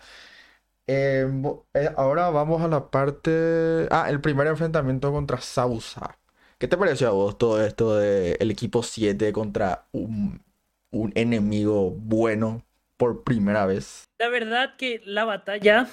[1.31, 3.87] Bo- eh, ahora vamos a la parte...
[3.91, 6.17] Ah, el primer enfrentamiento contra Sausa.
[6.57, 10.43] ¿Qué te pareció a vos todo esto de el equipo 7 contra un,
[11.15, 12.65] enemigo bueno
[12.97, 14.03] por primera vez?
[14.19, 15.87] La verdad que la batalla,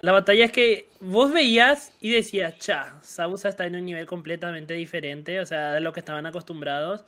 [0.00, 4.74] la batalla es que vos veías y decías, cha, Sausa está en un nivel completamente
[4.74, 7.04] diferente, o sea, de lo que estaban acostumbrados.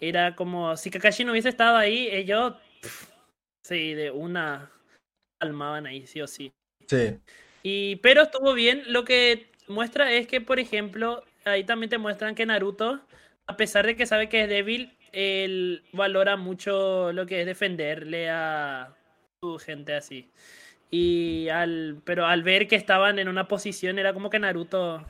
[0.00, 3.12] Era como, si Kakashi no hubiese estado ahí, ellos, pf,
[3.62, 4.70] sí, de una
[5.38, 6.50] calmaban ahí, sí o sí.
[6.86, 7.18] Sí.
[7.62, 12.34] Y, pero estuvo bien, lo que muestra es que, por ejemplo, ahí también te muestran
[12.34, 13.00] que Naruto,
[13.46, 18.28] a pesar de que sabe que es débil, él valora mucho lo que es defenderle
[18.30, 18.94] a
[19.40, 20.30] su gente así.
[20.90, 25.04] Y al, pero al ver que estaban en una posición, era como que Naruto,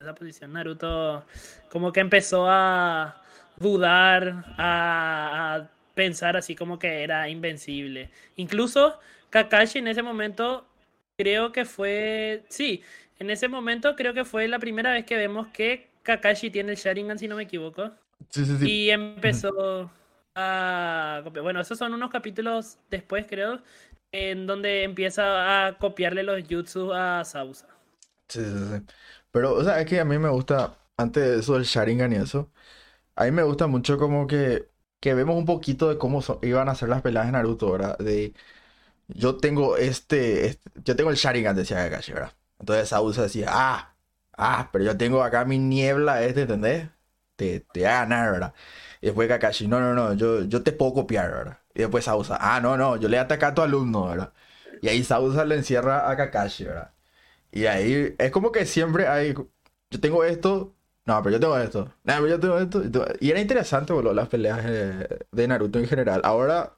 [0.00, 1.24] esa posición, Naruto
[1.70, 3.22] como que empezó a
[3.56, 8.10] dudar, a, a pensar así como que era invencible.
[8.36, 8.98] Incluso
[9.30, 10.66] Kakashi en ese momento
[11.16, 12.82] creo que fue, sí,
[13.18, 16.78] en ese momento creo que fue la primera vez que vemos que Kakashi tiene el
[16.78, 17.90] Sharingan, si no me equivoco.
[18.30, 18.66] Sí, sí, sí.
[18.70, 19.90] Y empezó
[20.34, 21.22] a.
[21.42, 23.62] Bueno, esos son unos capítulos después, creo,
[24.12, 27.68] en donde empieza a copiarle los jutsu a Sausa.
[28.28, 28.86] Sí, sí, sí.
[29.30, 32.16] Pero, o sea, es que a mí me gusta, antes de eso del Sharingan y
[32.16, 32.50] eso,
[33.16, 36.74] a mí me gusta mucho como que, que vemos un poquito de cómo iban a
[36.74, 37.98] ser las peladas de Naruto, ¿verdad?
[37.98, 38.34] De,
[39.08, 42.32] yo tengo este, este- yo tengo el Sharingan, decía Kakashi, ¿verdad?
[42.58, 43.96] Entonces Sausa decía, ah,
[44.36, 46.88] ah, pero yo tengo acá mi niebla, este, ¿entendés?
[47.36, 48.54] Te, te va a ganar, ¿verdad?
[49.00, 51.58] Y después Kakashi, no, no, no, yo, yo te puedo copiar, ¿verdad?
[51.74, 54.32] Y después Sausa, ah, no, no, yo le ataqué a tu alumno, ¿verdad?
[54.82, 56.92] Y ahí Sausa le encierra a Kakashi, ¿verdad?
[57.52, 60.74] Y ahí es como que siempre hay, yo tengo esto,
[61.06, 62.82] no, pero yo tengo esto, no, pero yo tengo esto.
[63.20, 66.20] Y era interesante, boludo, las peleas eh, de Naruto en general.
[66.24, 66.76] Ahora,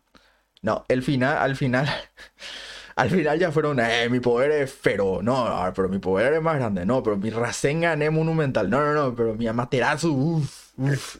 [0.66, 1.86] no, el final, al final,
[2.96, 6.42] al final ya fueron, eh, mi poder es feroz, no, no, pero mi poder es
[6.42, 10.72] más grande, no, pero mi Rasengan es monumental, no, no, no, pero mi Amaterasu, uff,
[10.78, 11.16] uff.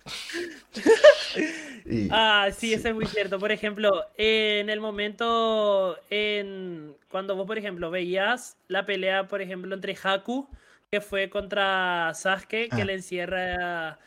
[1.88, 3.38] Y- Ah, sí, eso es muy cierto.
[3.38, 9.72] Por ejemplo, en el momento en cuando vos, por ejemplo, veías la pelea, por ejemplo,
[9.72, 10.48] entre Haku,
[10.90, 12.84] que fue contra Sasuke, que Ah.
[12.84, 14.00] le encierra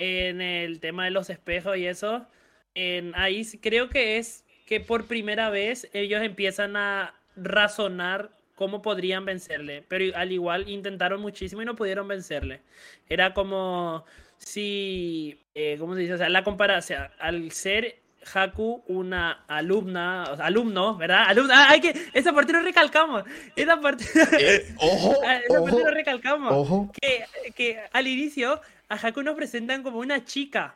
[0.00, 2.26] en el tema de los espejos y eso.
[2.74, 9.24] En, ahí creo que es que por primera vez ellos empiezan a razonar cómo podrían
[9.24, 12.60] vencerle, pero al igual intentaron muchísimo y no pudieron vencerle.
[13.08, 14.04] Era como
[14.36, 16.12] si, eh, ¿cómo se dice?
[16.12, 17.98] O sea, la comparación, al ser
[18.34, 21.24] Haku una alumna, o sea, alumno, ¿verdad?
[21.28, 23.24] Alumna, ah, hay que, esa parte lo recalcamos,
[23.56, 24.04] esa parte,
[24.38, 26.92] Eh, ojo, esa parte ojo, lo recalcamos, ojo.
[27.00, 30.74] que, que al inicio a Haku nos presentan como una chica,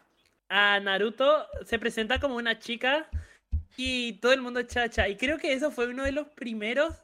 [0.48, 3.07] a Naruto se presenta como una chica
[3.77, 6.95] y todo el mundo chacha, y creo que eso fue uno de los primeros,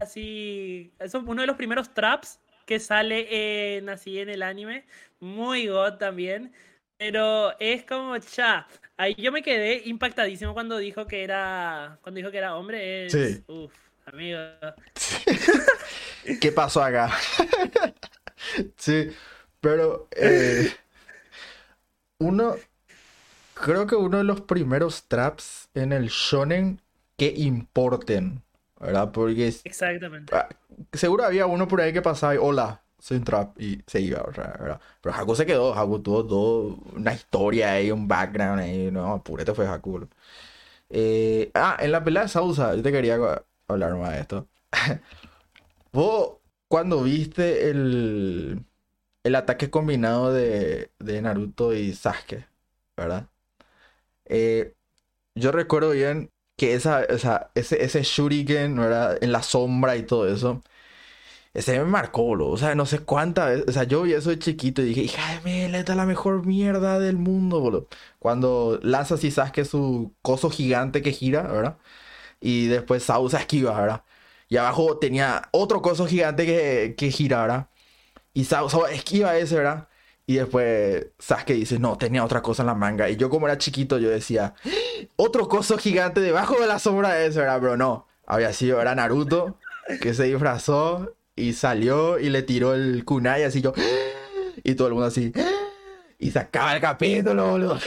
[0.00, 4.86] así, eso fue uno de los primeros traps que sale en, así en el anime,
[5.20, 6.52] muy god también,
[6.98, 12.30] pero es como cha, ahí yo me quedé impactadísimo cuando dijo que era, cuando dijo
[12.30, 13.44] que era hombre, es, Sí.
[13.48, 13.72] uf,
[14.06, 14.38] amigo,
[16.40, 17.12] ¿Qué pasó acá?
[18.76, 19.08] Sí,
[19.60, 20.68] pero eh,
[22.18, 22.56] uno,
[23.54, 26.80] creo que uno de los primeros traps en el shonen
[27.16, 28.42] que importen,
[28.80, 29.12] ¿verdad?
[29.12, 30.32] Porque es- exactamente.
[30.32, 30.48] ah,
[30.92, 34.22] seguro había uno por ahí que pasaba y hola, soy un trap y se iba,
[34.24, 34.80] ¿verdad?
[35.02, 36.62] Pero Haku se quedó, Haku tuvo todo
[36.94, 40.08] una historia ahí, un background ahí, no, purete fue Haku.
[40.90, 43.18] Eh, ah, en la pelea de Sausa, yo te quería
[43.68, 44.48] hablar más de esto.
[45.92, 46.38] Vos,
[46.68, 48.64] cuando viste el,
[49.24, 52.46] el ataque combinado de, de Naruto y Sasuke,
[52.96, 53.28] ¿verdad?
[54.32, 54.74] Eh,
[55.36, 59.18] yo recuerdo bien que esa, o sea, ese, ese Shuriken, ¿verdad?
[59.22, 60.62] En la sombra y todo eso.
[61.54, 62.50] Ese me marcó, boludo.
[62.50, 63.64] O sea, no sé cuántas veces.
[63.68, 66.06] O sea, yo vi eso de chiquito y dije, hija de mil, esta es la
[66.06, 67.88] mejor mierda del mundo, boludo.
[68.18, 71.78] Cuando lanza así Sasuke su coso gigante que gira, ¿verdad?
[72.40, 74.04] Y después Sausa esquiva, ¿verdad?
[74.48, 77.70] Y abajo tenía otro coso gigante que, que gira, ¿verdad?
[78.34, 79.88] Y Sausa esquiva ese, ¿verdad?
[80.32, 83.10] Y después Sasuke dice, no, tenía otra cosa en la manga.
[83.10, 84.54] Y yo como era chiquito, yo decía,
[85.16, 87.58] otro coso gigante debajo de la sombra de ese, ¿verdad?
[87.60, 89.58] Pero no, había sido, era Naruto,
[90.00, 93.74] que se disfrazó y salió y le tiró el kunai así yo.
[94.64, 95.34] Y todo el mundo así.
[96.18, 97.78] Y se acaba el capítulo, boludo.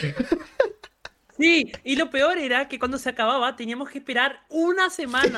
[1.38, 5.38] Sí, y lo peor era que cuando se acababa teníamos que esperar una semana.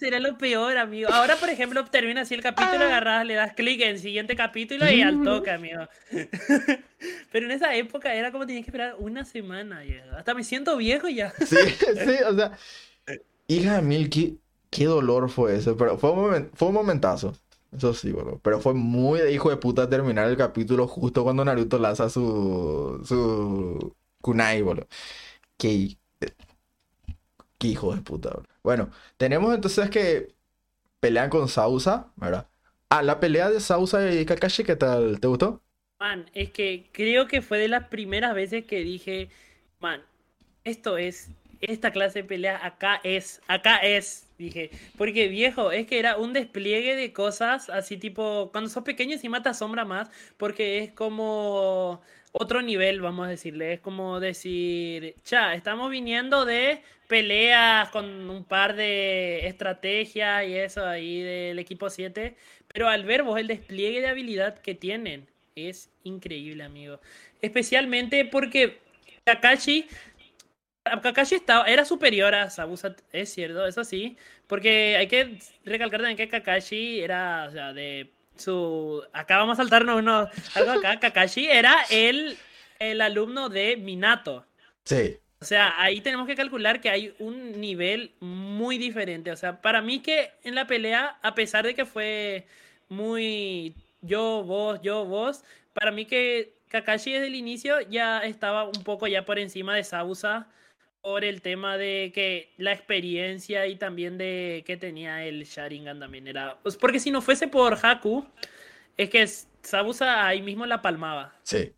[0.00, 1.08] Era lo peor, amigo.
[1.10, 5.02] Ahora, por ejemplo, termina así el capítulo, agarras, le das clic en siguiente capítulo y
[5.02, 5.88] al toque, amigo.
[7.32, 9.84] Pero en esa época era como tenías que esperar una semana.
[9.84, 10.04] ya.
[10.16, 11.32] Hasta me siento viejo ya.
[11.46, 12.52] Sí, sí, o sea.
[13.48, 14.34] Hija de mil, qué,
[14.70, 15.76] qué dolor fue eso.
[15.76, 17.34] Pero fue un, momen- fue un momentazo.
[17.76, 18.40] Eso sí, boludo.
[18.42, 23.00] Pero fue muy de hijo de puta terminar el capítulo justo cuando Naruto lanza su.
[23.04, 23.94] su.
[24.20, 24.86] kunai, boludo.
[25.58, 25.96] Qué.
[27.60, 28.42] Qué hijo de puta.
[28.62, 30.34] Bueno, tenemos entonces que
[31.00, 32.48] pelean con Sausa, ¿verdad?
[32.90, 35.20] Ah, la pelea de Sausa y Kakashi, ¿qué tal?
[35.20, 35.62] ¿Te gustó?
[36.00, 39.30] Man, es que creo que fue de las primeras veces que dije,
[39.80, 40.02] man,
[40.64, 44.70] esto es, esta clase de pelea acá es, acá es, dije.
[44.96, 49.28] Porque viejo, es que era un despliegue de cosas así tipo, cuando sos pequeño sí
[49.28, 52.00] mata sombra más, porque es como
[52.32, 53.74] otro nivel, vamos a decirle.
[53.74, 60.86] Es como decir, cha, estamos viniendo de peleas con un par de estrategias y eso
[60.86, 62.36] ahí del equipo 7,
[62.72, 67.00] pero al ver vos el despliegue de habilidad que tienen, es increíble, amigo.
[67.42, 68.78] Especialmente porque
[69.24, 69.86] Kakashi,
[71.02, 74.16] Kakashi estaba, era superior a Sabusa, es cierto, eso sí,
[74.46, 78.10] porque hay que recalcar también que Kakashi era, o sea, de
[78.40, 82.36] su, acá vamos a saltarnos uno, algo acá, Kakashi era el,
[82.78, 84.44] el alumno de Minato.
[84.84, 85.18] Sí.
[85.40, 89.30] O sea, ahí tenemos que calcular que hay un nivel muy diferente.
[89.30, 92.46] O sea, para mí que en la pelea, a pesar de que fue
[92.88, 98.84] muy yo, vos, yo, vos, para mí que Kakashi desde el inicio ya estaba un
[98.84, 100.46] poco ya por encima de Sausa
[101.02, 106.26] por el tema de que la experiencia y también de que tenía el Sharingan también
[106.26, 106.58] era...
[106.62, 108.26] Pues porque si no fuese por Haku,
[108.96, 109.26] es que
[109.62, 111.34] Sausa ahí mismo la palmaba.
[111.42, 111.74] Sí.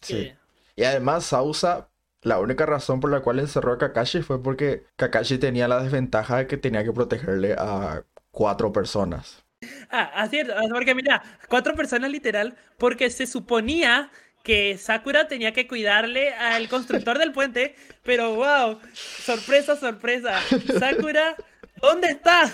[0.00, 0.32] Sí.
[0.76, 1.90] Y además Sausa,
[2.22, 6.38] la única razón por la cual encerró a Kakashi fue porque Kakashi tenía la desventaja
[6.38, 9.44] de que tenía que protegerle a cuatro personas.
[9.90, 14.10] Ah, así es, porque mira, cuatro personas literal, porque se suponía
[14.42, 20.40] que Sakura tenía que cuidarle al constructor del puente, pero wow, sorpresa, sorpresa,
[20.78, 21.36] Sakura,
[21.80, 22.50] ¿dónde está?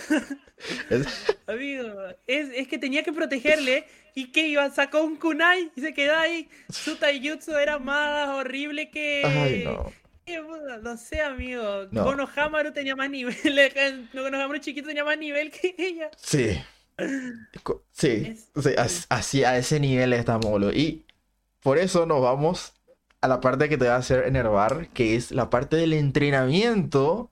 [0.90, 1.88] Es- Amigo,
[2.26, 6.16] es, es que tenía que protegerle y que iba, sacó un kunai y se quedó
[6.16, 6.48] ahí.
[6.68, 9.22] Su taijutsu era más horrible que...
[9.24, 9.92] Ay, no.
[10.26, 10.42] que,
[10.82, 11.86] No sé, amigo.
[11.92, 12.04] No.
[12.04, 13.34] Konohamaru tenía más nivel.
[14.12, 16.10] Konohamaru chiquito tenía más nivel que ella.
[16.16, 16.58] Sí.
[17.92, 20.72] Sí, sí, as- así a ese nivel estamos, boludo.
[20.72, 21.04] Y
[21.68, 22.72] por eso nos vamos
[23.20, 27.30] a la parte que te va a hacer enervar, que es la parte del entrenamiento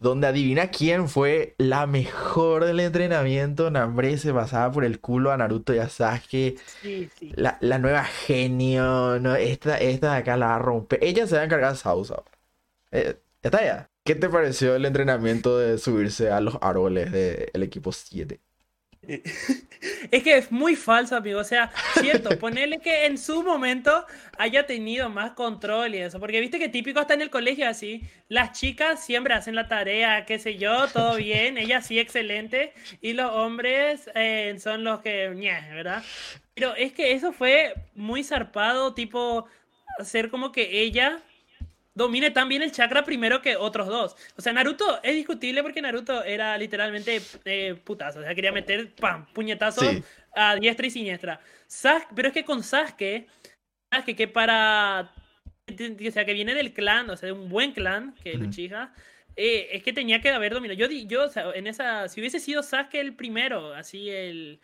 [0.00, 3.70] donde adivina quién fue la mejor del entrenamiento.
[3.70, 6.56] Nambre se pasaba por el culo a Naruto y a Sasuke.
[6.82, 7.32] Sí, sí.
[7.36, 9.36] La, la nueva genio, ¿no?
[9.36, 10.98] Esta, esta de acá la va a romper.
[11.00, 12.24] Ella se va a encargar de Sausa.
[12.90, 13.90] Eh, ya está ya.
[14.02, 18.40] ¿Qué te pareció el entrenamiento de subirse a los árboles del equipo 7?
[20.10, 21.40] Es que es muy falso, amigo.
[21.40, 24.06] O sea, cierto, ponerle que en su momento
[24.38, 26.18] haya tenido más control y eso.
[26.20, 28.02] Porque viste que típico está en el colegio así.
[28.28, 31.58] Las chicas siempre hacen la tarea, qué sé yo, todo bien.
[31.58, 32.72] Ella sí, excelente.
[33.00, 36.02] Y los hombres eh, son los que, ¿verdad?
[36.54, 39.46] Pero es que eso fue muy zarpado, tipo,
[39.98, 41.22] hacer como que ella
[41.98, 44.16] domine tan bien el chakra primero que otros dos.
[44.36, 48.20] O sea, Naruto es discutible porque Naruto era literalmente eh, putazo.
[48.20, 50.02] O sea, quería meter pam, puñetazos Sí.
[50.34, 51.40] a diestra y siniestra.
[51.66, 53.26] Sas- pero es que con Sasuke,
[53.92, 55.12] Sasuke que para...
[55.70, 58.40] O sea, que viene del clan, o sea, de un buen clan, que es.
[58.40, 58.94] Uchiha,
[59.36, 60.78] eh, es que tenía que haber dominado.
[60.78, 62.08] Yo, yo, o sea, en esa...
[62.08, 64.60] Si hubiese sido Sasuke el primero, así el...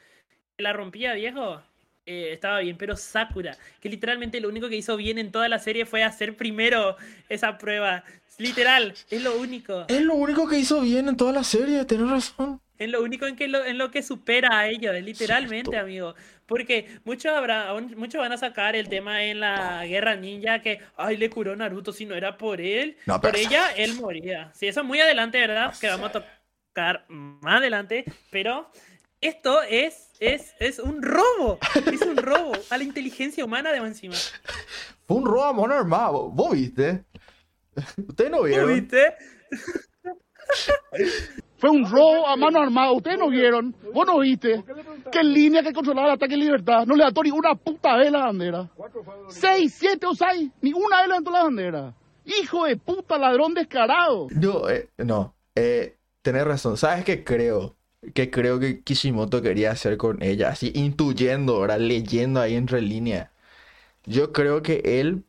[0.56, 1.62] que la rompía, viejo,
[2.06, 5.58] eh, estaba bien, pero Sakura, que literalmente lo único que hizo bien en toda la
[5.58, 6.96] serie fue hacer primero
[7.28, 8.04] esa prueba.
[8.38, 9.84] Literal, es lo único.
[9.88, 12.60] Es lo único que hizo bien en toda la serie, tenés razón.
[12.76, 15.84] Es lo único en, que lo, en lo que supera a ellos, literalmente, Cierto.
[15.84, 16.14] amigo.
[16.46, 21.16] Porque muchos, habrá, muchos van a sacar el tema en la guerra ninja que, ay,
[21.16, 22.96] le curó Naruto si no era por él.
[23.06, 24.50] No, por ella, él moría.
[24.54, 25.72] Sí, eso es muy adelante, ¿verdad?
[25.80, 28.04] Que vamos a tocar más adelante.
[28.30, 28.68] Pero
[29.20, 31.58] esto es, es, es un robo.
[31.92, 34.14] Es un robo a la inteligencia humana de encima.
[35.06, 37.04] Fue un robo a mano armada, ¿vos, vos viste?
[38.08, 38.74] Ustedes no vieron.
[38.74, 39.14] ¿Viste?
[41.58, 42.92] Fue un robo a mano armada.
[42.92, 43.74] Ustedes no vieron.
[43.92, 44.62] Vos no viste.
[45.12, 46.84] En línea que controlaba el ataque en libertad.
[46.86, 48.70] No levantó ni una puta vez la bandera.
[49.28, 50.50] Seis, siete o seis.
[50.60, 51.94] Ni una vez levantó la bandera.
[52.24, 54.28] Hijo de puta, ladrón descarado.
[54.30, 55.34] No, eh, no.
[55.54, 56.76] Eh, tenés razón.
[56.76, 57.76] ¿Sabes qué creo?
[58.12, 63.30] Que creo que Kishimoto quería hacer con ella, así intuyendo, ahora leyendo ahí entre líneas.
[64.04, 65.24] Yo creo que él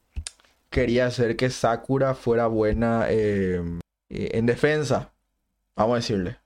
[0.69, 3.61] quería hacer que Sakura fuera buena eh,
[4.09, 5.13] eh, en defensa,
[5.75, 6.37] vamos a decirle,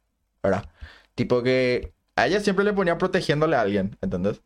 [0.44, 0.70] ¿verdad?
[1.16, 4.42] Tipo que a ella siempre le ponía protegiéndole a alguien, ¿entendés?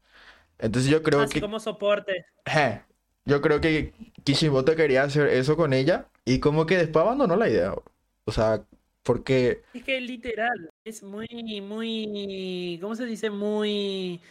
[0.60, 2.26] Entonces yo creo Así que como soporte.
[3.26, 3.93] Yo creo que
[4.24, 7.74] Kishimoto quería hacer eso con ella y como que después abandonó la idea.
[8.26, 8.63] O sea,
[9.04, 13.30] porque Es que literal, es muy, muy, ¿cómo se dice?
[13.30, 14.22] Muy,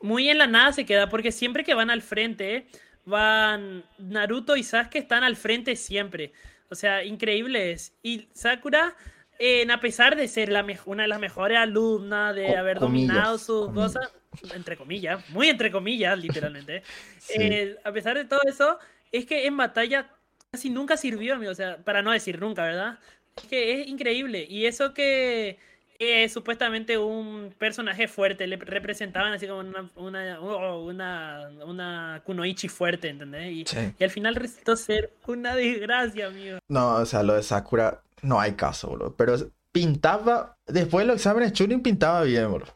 [0.00, 2.66] muy en la nada se queda, porque siempre que van al frente,
[3.04, 6.32] van Naruto y Sasuke están al frente siempre.
[6.70, 7.92] O sea, increíbles.
[8.02, 8.94] Y Sakura,
[9.38, 13.38] eh, a pesar de ser la una de las mejores alumnas, de haber comillas, dominado
[13.38, 13.94] sus comillas.
[13.94, 14.12] cosas,
[14.54, 16.82] entre comillas, muy entre comillas, literalmente.
[17.18, 17.34] Sí.
[17.36, 18.78] eh, a pesar de todo eso,
[19.12, 20.08] es que en batalla
[20.50, 21.52] casi nunca sirvió, amigo.
[21.52, 22.98] O sea, para no decir nunca, ¿verdad?
[23.36, 24.46] Es que es increíble.
[24.48, 25.58] Y eso que
[25.98, 32.68] es supuestamente un personaje fuerte, le representaban así como una, una, oh, una, una kunoichi
[32.68, 33.52] fuerte, ¿entendés?
[33.52, 33.92] Y, Sí.
[33.98, 36.58] y al final resultó ser una desgracia, amigo.
[36.68, 39.14] No, o sea, lo de Sakura no hay caso, bro.
[39.14, 39.36] Pero
[39.72, 42.66] pintaba, después de los exámenes Chunin pintaba bien, bro.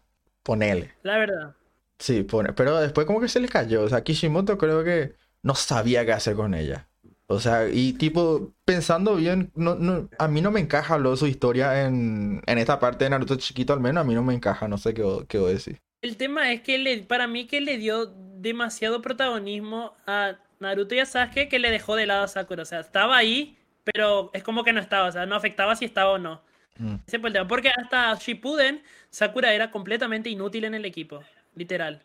[0.43, 0.93] Ponele.
[1.03, 1.55] La verdad.
[1.99, 2.53] Sí, pone.
[2.53, 3.83] Pero después como que se le cayó.
[3.85, 6.89] O sea, Kishimoto creo que no sabía qué hacer con ella.
[7.27, 11.17] O sea, y tipo, pensando bien, no, no, a mí no me encaja lo de
[11.17, 14.35] su historia en, en esta parte de Naruto chiquito, al menos a mí no me
[14.35, 15.81] encaja, no sé qué, qué voy a decir.
[16.03, 18.13] El tema es que le, para mí que le dio
[18.45, 22.63] demasiado protagonismo a Naruto y a Sasuke que le dejó de lado a Sakura.
[22.63, 25.09] O sea, estaba ahí, pero es como que no estaba.
[25.09, 26.43] O sea, no afectaba si estaba o no.
[26.77, 26.97] Mm.
[27.07, 27.49] Ese fue el tema.
[27.49, 31.23] Porque hasta Shippuden, Sakura era completamente inútil en el equipo.
[31.55, 32.03] Literal.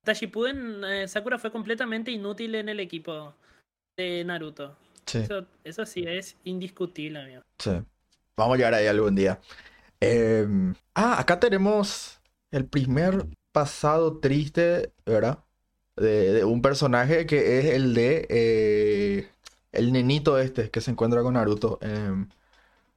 [0.00, 3.36] Hasta Shippuden, eh, Sakura fue completamente inútil en el equipo
[3.96, 4.76] de Naruto.
[5.06, 7.42] Sí, Eso, eso sí es indiscutible, amigo.
[7.58, 7.70] sí.
[8.36, 9.40] Vamos a llegar ahí algún día.
[10.00, 12.20] Em, ah, acá tenemos
[12.52, 15.44] el primer pasado triste, ¿verdad?
[15.96, 19.30] De, de un personaje que es el de eh,
[19.72, 22.28] el nenito este que se encuentra con Naruto, em,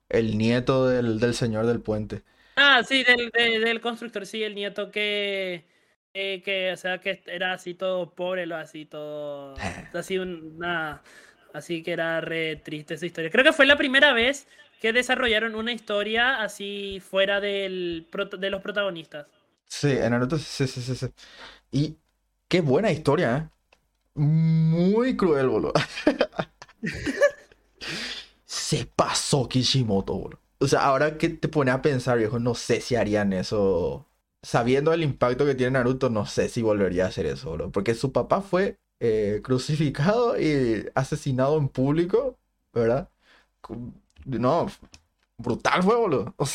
[0.10, 2.24] el nieto del, del señor del puente.
[2.56, 5.66] Ah, sí, del, de- del constructor, sí, el nieto que,
[6.14, 9.56] eh, que, o sea, que era así todo pobre, lo así todo,
[9.94, 11.02] así una,
[11.54, 13.32] así que era re triste esa historia.
[13.32, 14.48] Creo que fue la primera vez
[14.82, 18.08] que desarrollaron una historia así fuera del,
[18.40, 19.28] de los protagonistas.
[19.68, 21.08] Sí, en Naruto, sí, sí, sí, sí.
[21.72, 21.98] Y
[22.48, 23.50] qué buena historia, ¿eh?
[24.16, 25.74] Muy cruel, boludo.
[28.46, 30.40] Se pasó Kishimoto, boludo.
[30.60, 34.09] O sea, ahora que te pone a pensar, viejo, no sé si harían eso.
[34.42, 37.72] Sabiendo el impacto que tiene Naruto, no sé si volvería a hacer eso, boludo.
[37.72, 42.38] Porque su papá fue eh, crucificado y asesinado en público,
[42.74, 43.10] ¿verdad?
[44.26, 44.68] No,
[45.38, 46.36] brutal fue, boludo.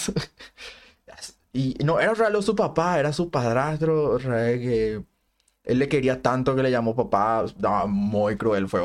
[1.53, 5.05] Y no era Israel su papá, era su padrastro, que
[5.64, 7.46] él le quería tanto que le llamó papá.
[7.58, 8.82] No, muy cruel fue.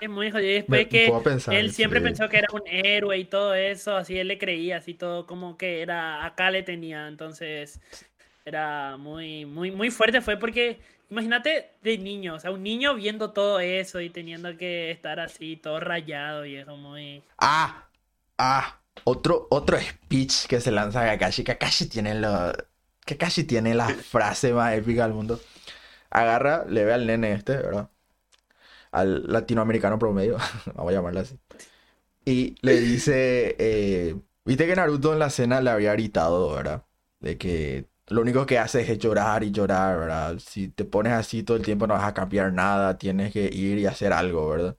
[0.00, 0.50] Es muy jodido.
[0.50, 1.12] Y después que
[1.52, 4.94] él siempre pensó que era un héroe y todo eso, así él le creía, así
[4.94, 7.06] todo como que era, acá le tenía.
[7.06, 7.80] Entonces,
[8.44, 13.32] era muy, muy, muy fuerte fue porque, imagínate de niño, o sea, un niño viendo
[13.32, 17.22] todo eso y teniendo que estar así, todo rayado y eso muy...
[17.38, 17.88] Ah,
[18.38, 21.44] ah, otro, otro speech que se lanza Kakashi.
[21.44, 22.52] Kakashi tiene lo...
[23.04, 25.40] Kakashi tiene la frase más épica del mundo.
[26.16, 27.90] Agarra, le ve al nene este, ¿verdad?
[28.90, 30.38] Al latinoamericano promedio,
[30.74, 31.38] vamos a llamarlo así.
[32.24, 36.84] Y le dice, eh, viste que Naruto en la escena le había gritado, ¿verdad?
[37.20, 40.38] De que lo único que hace es llorar y llorar, ¿verdad?
[40.38, 43.78] Si te pones así todo el tiempo no vas a cambiar nada, tienes que ir
[43.78, 44.76] y hacer algo, ¿verdad?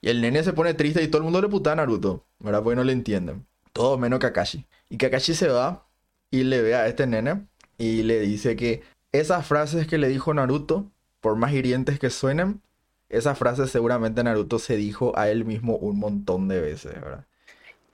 [0.00, 2.62] Y el nene se pone triste y todo el mundo le puta a Naruto, ¿verdad?
[2.62, 3.46] Porque no le entienden.
[3.72, 4.66] Todo menos Kakashi.
[4.88, 5.86] Y Kakashi se va
[6.30, 7.46] y le ve a este nene
[7.78, 8.82] y le dice que
[9.12, 10.90] esas frases que le dijo Naruto,
[11.20, 12.62] por más hirientes que suenen,
[13.08, 17.26] esas frases seguramente Naruto se dijo a él mismo un montón de veces, ¿verdad?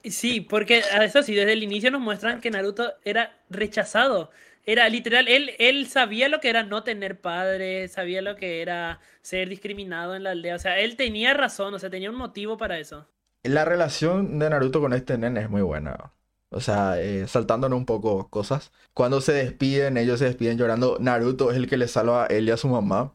[0.03, 4.31] Sí, porque a eso sí, desde el inicio nos muestran que Naruto era rechazado.
[4.65, 8.99] Era literal, él, él sabía lo que era no tener padre, sabía lo que era
[9.21, 10.55] ser discriminado en la aldea.
[10.55, 13.07] O sea, él tenía razón, o sea, tenía un motivo para eso.
[13.43, 16.11] La relación de Naruto con este nene es muy buena.
[16.49, 18.71] O sea, eh, saltándonos un poco cosas.
[18.93, 20.97] Cuando se despiden, ellos se despiden llorando.
[20.99, 23.13] Naruto es el que le salva a él y a su mamá.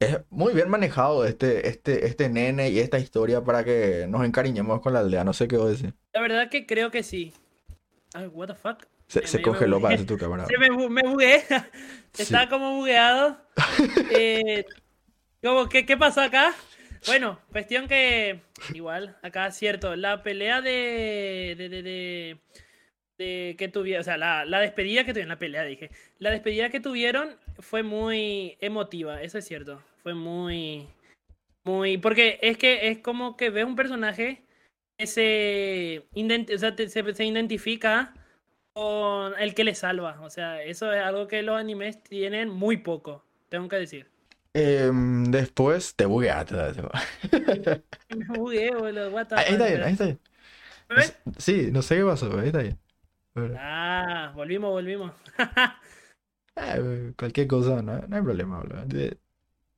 [0.00, 4.80] Es muy bien manejado este, este, este nene y esta historia para que nos encariñemos
[4.80, 5.22] con la aldea.
[5.22, 5.94] No sé qué vos decir.
[6.12, 7.32] La verdad que creo que sí.
[8.14, 8.84] Ay, what the fuck.
[9.06, 10.46] Se, se congeló para tu cámara.
[10.46, 11.44] Se me, me bugué.
[12.18, 13.36] Estaba como bugueado.
[14.10, 14.64] Eh,
[15.70, 16.52] ¿qué, ¿Qué pasó acá?
[17.06, 18.40] Bueno, cuestión que.
[18.74, 19.96] Igual, acá cierto.
[19.96, 21.54] La pelea de.
[21.58, 22.40] de, de, de,
[23.58, 24.00] que tuvieron.
[24.00, 25.28] O sea, la, la, despedida que tuvieron.
[25.28, 25.90] La pelea, dije.
[26.18, 29.22] La despedida que tuvieron fue muy emotiva.
[29.22, 29.82] Eso es cierto.
[30.02, 30.86] Fue muy.
[31.64, 31.98] Muy.
[31.98, 34.42] Porque es que es como que ves un personaje
[34.98, 38.14] que se, o sea, se, se identifica
[38.72, 40.20] con el que le salva.
[40.20, 44.12] O sea, eso es algo que los animes tienen muy poco, tengo que decir.
[44.54, 46.54] Em, después te bugueaste.
[48.16, 49.16] Me bugué, boludo.
[49.16, 50.20] Ahí está bien, ahí está bien.
[51.38, 52.78] Sí, no sé qué pasó, ahí está bien.
[53.58, 55.12] Ah, volvimos, volvimos.
[56.54, 58.84] Eh, cualquier cosa, no, no hay problema, boludo.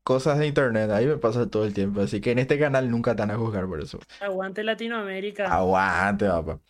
[0.02, 2.00] Cosas de internet, ahí me pasa todo el tiempo.
[2.00, 3.98] Así que en este canal nunca te van a juzgar por eso.
[4.20, 5.46] Aguante Latinoamérica.
[5.54, 6.60] Aguante, papá.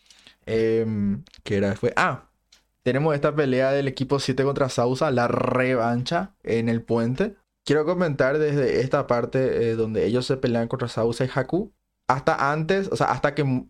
[0.47, 0.87] Eh,
[1.43, 1.93] ¿Qué era después?
[1.97, 2.29] Ah,
[2.85, 7.35] tenemos esta pelea del equipo 7 contra Sausa, la revancha en el puente.
[7.65, 11.73] Quiero comentar desde esta parte eh, donde ellos se pelean contra Sausa y Haku,
[12.07, 13.65] hasta antes, o sea, hasta que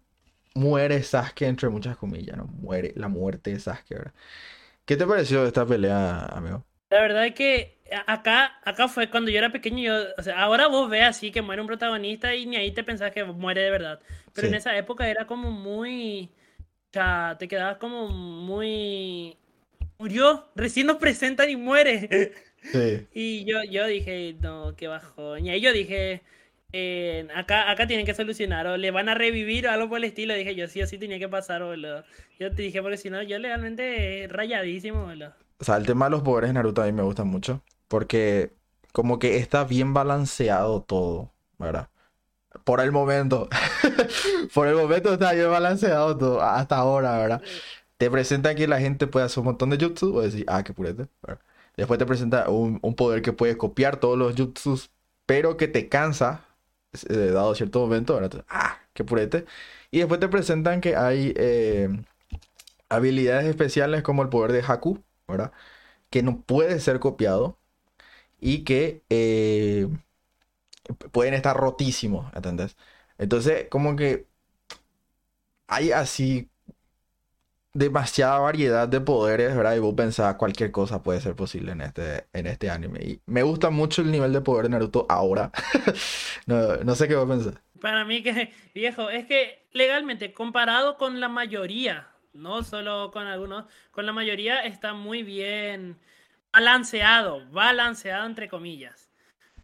[0.55, 2.46] muere Sasuke, entre muchas comillas, ¿no?
[2.46, 4.14] Muere la muerte de Sasuke, ¿verdad?
[4.84, 6.64] ¿Qué te pareció esta pelea, amigo?
[6.90, 10.68] La verdad es que acá, acá fue cuando yo era pequeño, yo, o sea, ahora
[10.68, 13.70] vos ves así que muere un protagonista y ni ahí te pensás que muere de
[13.70, 14.00] verdad.
[14.32, 16.30] Pero en esa época era como muy
[16.94, 19.36] sea, te quedabas como muy...
[19.98, 22.32] Murió, recién nos presentan y muere.
[22.72, 23.07] Sí.
[23.14, 25.44] Y yo, yo dije, no, qué bajón.
[25.46, 26.22] Y ahí yo dije,
[26.76, 30.04] eh, acá, acá tienen que solucionar, o le van a revivir o algo por el
[30.04, 30.34] estilo.
[30.34, 32.02] Dije yo, sí o sí tenía que pasar, boludo.
[32.40, 35.32] Yo te dije, porque si no, yo legalmente rayadísimo, boludo.
[35.58, 37.62] O sea, el tema de los poderes de Naruto a mí me gusta mucho.
[37.86, 38.52] Porque
[38.90, 41.90] como que está bien balanceado todo, ¿verdad?
[42.64, 43.48] Por el momento.
[44.54, 46.42] por el momento está bien balanceado todo.
[46.42, 47.42] Hasta ahora, ¿verdad?
[47.98, 50.16] Te presenta que la gente puede hacer un montón de jutsu.
[50.16, 51.06] O decir, ah, qué purete.
[51.76, 54.90] Después te presenta un, poder que puede copiar todos los jutsus.
[55.24, 56.44] Pero que te cansa.
[57.09, 58.14] Eh, dado cierto momento.
[58.14, 58.45] ¿verdad?
[58.49, 59.47] ah, qué purete.
[59.90, 61.88] Y después te presentan que hay eh,
[62.88, 65.03] habilidades especiales como el poder de Haku.
[65.28, 65.53] ¿Verdad?
[66.11, 67.59] Que no puede ser copiado.
[68.40, 69.03] Y que.
[69.11, 69.88] Eh,
[71.12, 72.76] pueden estar rotísimos, ¿entendés?
[73.18, 74.26] Entonces, como que
[75.66, 76.51] hay así
[77.74, 79.74] demasiada variedad de poderes, ¿verdad?
[79.74, 83.00] Y vos pensás cualquier cosa puede ser posible en este, en este anime.
[83.02, 85.50] Y me gusta mucho el nivel de poder de Naruto ahora.
[86.46, 87.60] no, sé qué vos pensás.
[87.80, 88.24] Para mí
[88.74, 94.64] viejo, es que legalmente, comparado con la mayoría, no solo con algunos, con la mayoría
[94.64, 95.98] está muy bien
[96.52, 99.10] balanceado, balanceado entre comillas.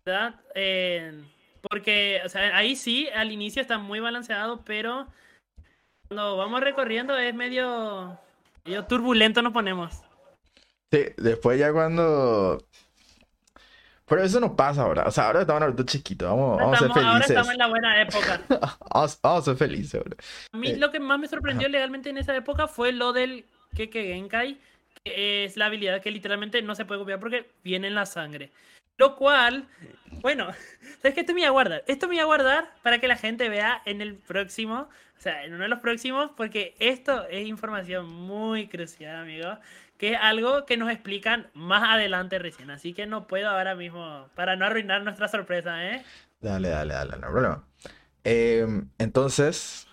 [0.05, 0.35] ¿verdad?
[0.55, 1.13] Eh,
[1.61, 5.07] porque, o sea, ahí sí, al inicio está muy balanceado, pero
[6.11, 8.19] cuando vamos recorriendo es medio,
[8.65, 9.95] medio turbulento nos ponemos.
[10.91, 12.65] Sí, después ya cuando...
[14.07, 15.05] Pero eso no pasa ahora.
[15.07, 16.25] O sea, ahora estamos Naruto chiquito.
[16.27, 17.31] Vamos, vamos a ser Estamos- ahora felices.
[17.31, 18.41] estamos en la buena época.
[18.93, 20.17] Vamos, vamos a ser felices, bro.
[20.53, 23.45] A mí Eh, lo que más me sorprendió legalmente en esa época fue lo del
[23.77, 24.59] Keke Genkai,
[25.05, 28.51] que es la habilidad que literalmente no se puede copiar porque viene en la sangre.
[28.99, 29.69] Lo cual,
[30.23, 30.47] bueno,
[31.03, 31.21] ¿sabes qué?
[31.21, 31.85] Esto me voy a guardar.
[31.87, 34.89] Esto me voy a guardar para que la gente vea en el próximo,
[35.21, 39.59] o sea, en uno de los próximos, porque esto es información muy crucial, amigos,
[39.99, 42.71] que es algo que nos explican más adelante recién.
[42.71, 46.03] Así que no puedo ahora mismo, para no arruinar nuestra sorpresa, ¿eh?
[46.41, 47.65] Dale, dale, dale, no hay problema.
[48.25, 48.67] Eh,
[48.97, 49.87] entonces,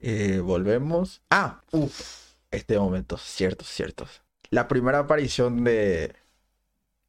[0.00, 1.20] eh, volvemos.
[1.30, 4.06] Ah, uff, este momento, cierto, cierto.
[4.48, 6.16] La primera aparición de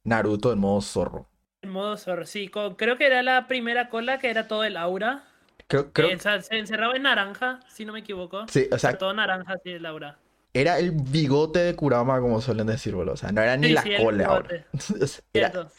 [0.04, 1.28] Naruto en modo zorro.
[1.62, 4.76] En modo zorro, sí, co- creo que era la primera cola que era todo el
[4.76, 5.24] aura.
[5.68, 8.46] Creo, creo, Eh, se encerraba en naranja, si no me equivoco.
[8.46, 10.18] sí, o sea, todo naranja, sí, el aura.
[10.52, 13.14] era el bigote de Kurama, como suelen decir, boludo.
[13.14, 14.44] O sea, no era ni Sí, la sí, cola,
[14.78, 15.70] sea, Era.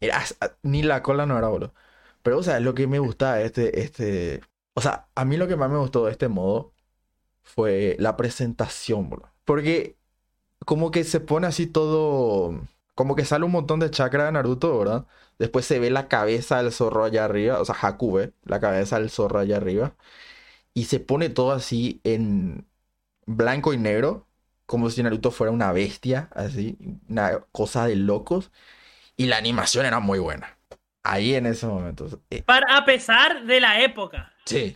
[0.00, 0.22] Era,
[0.62, 1.74] ni la cola no era, boludo.
[2.22, 4.42] Pero, o sea, lo que me gusta de este, este...
[4.74, 6.72] O sea, a mí lo que más me gustó de este modo
[7.42, 9.30] fue la presentación, boludo.
[9.44, 9.98] Porque
[10.66, 12.60] como que se pone así todo...
[12.94, 15.06] Como que sale un montón de chakra de Naruto, ¿verdad?
[15.40, 17.60] Después se ve la cabeza del zorro allá arriba.
[17.60, 19.96] O sea, Haku ve la cabeza del zorro allá arriba.
[20.74, 22.68] Y se pone todo así en
[23.26, 24.28] blanco y negro.
[24.66, 26.78] Como si Naruto fuera una bestia, así.
[27.08, 28.52] Una cosa de locos.
[29.16, 30.58] Y la animación era muy buena.
[31.04, 32.22] Ahí en ese momento.
[32.30, 34.30] eh, Para, a pesar de la época.
[34.46, 34.74] sí.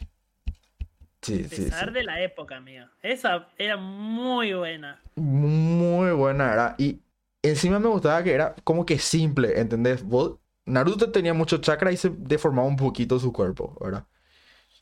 [1.23, 1.93] Sí, A sí, pesar sí.
[1.93, 2.87] de la época, amigo.
[3.01, 5.01] Esa era muy buena.
[5.17, 6.75] Muy buena era.
[6.79, 7.03] Y
[7.43, 10.03] encima me gustaba que era como que simple, ¿entendés?
[10.05, 14.07] Vos- Naruto tenía mucho chakra y se deformaba un poquito su cuerpo, ¿verdad?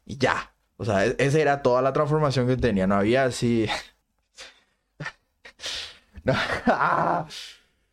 [0.06, 0.54] Y ya.
[0.78, 2.86] O sea, e- esa era toda la transformación que tenía.
[2.86, 3.66] No había así.
[6.24, 6.32] No.
[6.66, 7.26] Ah.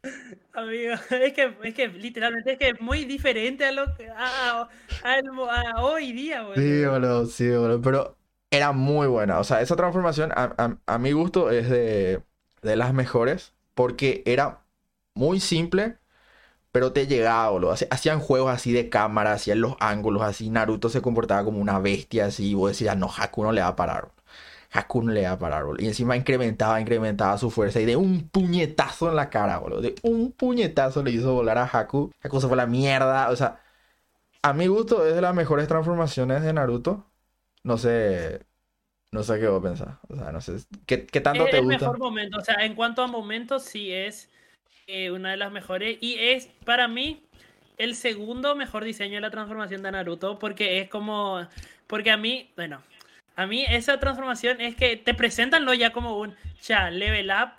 [0.53, 4.61] Amigo, es que, es que literalmente es que es muy diferente a lo que a,
[4.61, 4.69] a-
[5.03, 6.61] a hoy día, boludo.
[6.61, 7.81] Sí, boludo, sí, boludo.
[7.81, 8.17] Pero
[8.51, 9.39] era muy buena.
[9.39, 12.21] O sea, esa transformación a, a- a mi gusto es de,
[12.61, 13.53] de las mejores.
[13.73, 14.65] Porque era
[15.13, 15.97] muy simple,
[16.71, 17.75] pero te llegaba, boludo.
[17.91, 20.49] Hacían juegos así de cámara, hacían los ángulos así.
[20.49, 22.51] Naruto se comportaba como una bestia así.
[22.51, 24.11] Y vos decías, no, Haku no le va a parar.
[24.71, 25.83] Haku no le va a parar, boludo.
[25.83, 27.79] Y encima incrementaba, incrementaba su fuerza.
[27.81, 29.81] Y de un puñetazo en la cara, boludo.
[29.81, 32.11] De un puñetazo le hizo volar a Haku.
[32.23, 33.29] Haku se fue a la mierda.
[33.31, 33.61] O sea,
[34.43, 37.05] a mi gusto es de las mejores transformaciones de Naruto.
[37.63, 38.45] No sé.
[39.11, 39.97] No sé qué vos pensás.
[40.09, 40.57] O sea, no sé.
[40.87, 41.87] ¿Qué, qué tanto Es te el gusta?
[41.87, 44.29] mejor momento, o sea, en cuanto a momentos sí es
[44.89, 47.23] eh, una de las mejores y es para mí
[47.77, 51.47] el segundo mejor diseño de la transformación de Naruto porque es como
[51.87, 52.83] porque a mí, bueno,
[53.35, 57.51] a mí esa transformación es que te presentan lo ya como un ya level up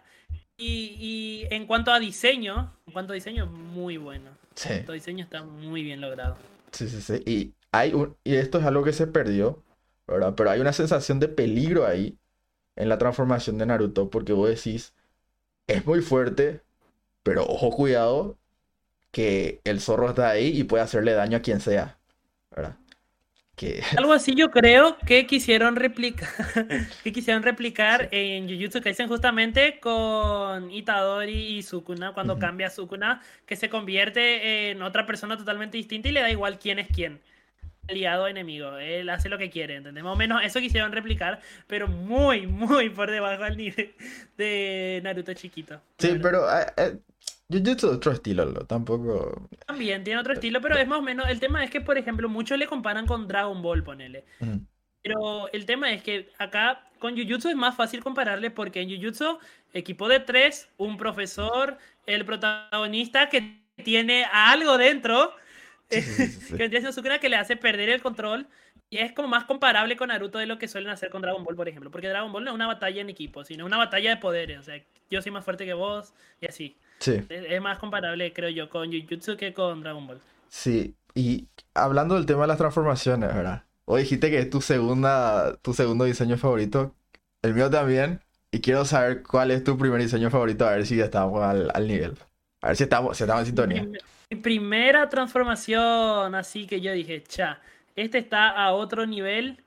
[0.57, 4.39] y, y en cuanto a diseño, en cuanto a diseño muy bueno.
[4.55, 6.39] Sí, En cuanto a diseño está muy bien logrado.
[6.72, 7.22] sí, sí, sí.
[7.26, 9.64] Y, hay un, y esto es algo que se perdió,
[10.07, 10.35] ¿verdad?
[10.37, 12.18] Pero hay una sensación de peligro ahí
[12.76, 14.95] en la transformación de Naruto porque vos decís,
[15.66, 16.62] es muy fuerte,
[17.23, 18.39] pero ojo, cuidado,
[19.11, 21.99] que el zorro está ahí y puede hacerle daño a quien sea,
[22.51, 22.77] ¿verdad?
[23.57, 23.83] Que...
[23.99, 26.29] Algo así yo creo que quisieron replicar
[27.05, 33.21] que quisieron replicar en Jujutsu Kaisen justamente con Itadori y Sukuna cuando cambia a Sukuna
[33.45, 37.21] que se convierte en otra persona totalmente distinta y le da igual quién es quién.
[37.89, 40.05] Aliado o enemigo, él hace lo que quiere, ¿entendés?
[40.05, 43.95] Más o menos eso quisieron replicar, pero muy, muy por debajo del nivel
[44.37, 45.81] de Naruto chiquito.
[45.99, 46.99] Sí, pero eh, eh,
[47.51, 49.48] Jujutsu es otro estilo, lo, tampoco...
[49.66, 51.28] También tiene otro estilo, pero es más o menos.
[51.28, 54.24] El tema es que, por ejemplo, muchos le comparan con Dragon Ball, ponele.
[55.03, 59.38] Pero el tema es que acá con Jujutsu es más fácil compararle porque en Jujutsu,
[59.72, 65.34] equipo de tres, un profesor, el protagonista que tiene algo dentro,
[65.90, 68.46] Sí, sí, sí, que siendo Sukuna que le hace perder el control.
[68.88, 71.55] Y es como más comparable con Naruto de lo que suelen hacer con Dragon Ball,
[71.55, 71.90] por ejemplo.
[71.90, 74.59] Porque Dragon Ball no es una batalla en equipo, sino una batalla de poderes.
[74.59, 76.76] O sea, yo soy más fuerte que vos y así.
[77.01, 80.20] Sí, Es, más comparable, creo yo, con Jujutsu que con Dragon Ball.
[80.48, 80.94] sí.
[81.12, 83.64] Y hablando del tema de las transformaciones, ¿verdad?
[83.84, 86.94] Vos dijiste que es tu segunda, tu segundo diseño favorito.
[87.42, 88.20] El mío también.
[88.53, 91.88] Y quiero saber cuál es tu primer diseño favorito, a ver si estamos al, al
[91.88, 92.16] nivel.
[92.62, 93.82] A ver si estamos, si estamos en sintonía.
[93.82, 93.98] Mi,
[94.30, 97.61] mi primera transformación, así que yo dije, cha,
[97.96, 99.64] este está a otro nivel.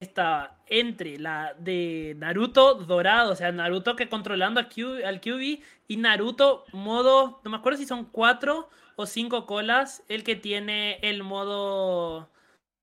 [0.00, 5.60] Estaba entre la de Naruto dorado, o sea, Naruto que controlando a Q- al QB
[5.88, 10.98] y Naruto modo, no me acuerdo si son cuatro o cinco colas, el que tiene
[11.02, 12.30] el modo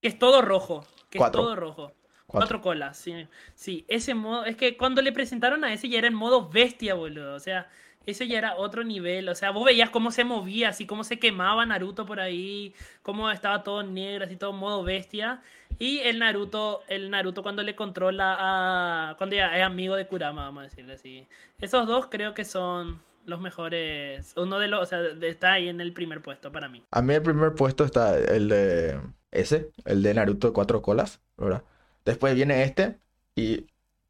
[0.01, 1.41] que es todo rojo, que Cuatro.
[1.41, 1.93] es todo rojo.
[2.27, 2.57] Cuatro.
[2.57, 3.27] Cuatro colas, sí.
[3.53, 6.95] Sí, ese modo, es que cuando le presentaron a ese ya era el modo bestia,
[6.95, 7.35] boludo.
[7.35, 7.69] O sea,
[8.05, 9.29] ese ya era otro nivel.
[9.29, 13.29] O sea, vos veías cómo se movía, así cómo se quemaba Naruto por ahí, cómo
[13.31, 15.41] estaba todo negro, así todo modo bestia.
[15.80, 19.15] Y el Naruto, el Naruto cuando le controla a.
[19.17, 21.28] cuando ya es amigo de Kurama, vamos a decirle así.
[21.59, 24.34] Esos dos creo que son los mejores.
[24.38, 24.82] Uno de los.
[24.82, 26.84] O sea, está ahí en el primer puesto para mí.
[26.91, 28.99] A mí el primer puesto está el de
[29.32, 31.63] ese, el de Naruto de cuatro colas, ¿verdad?
[32.05, 32.99] Después viene este
[33.36, 33.65] y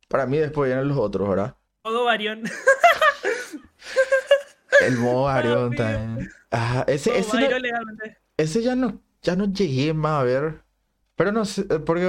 [0.08, 1.56] para mí después vienen los otros, ¿verdad?
[1.84, 2.44] Todo Varión.
[4.82, 5.84] El modo Ah, Arión amigo.
[5.84, 6.30] también.
[6.52, 7.64] Ah, ese, ese, no- Varión
[8.38, 10.65] ese ya no, ya no llegué más a ver.
[11.16, 12.08] Pero no sé, eh, porque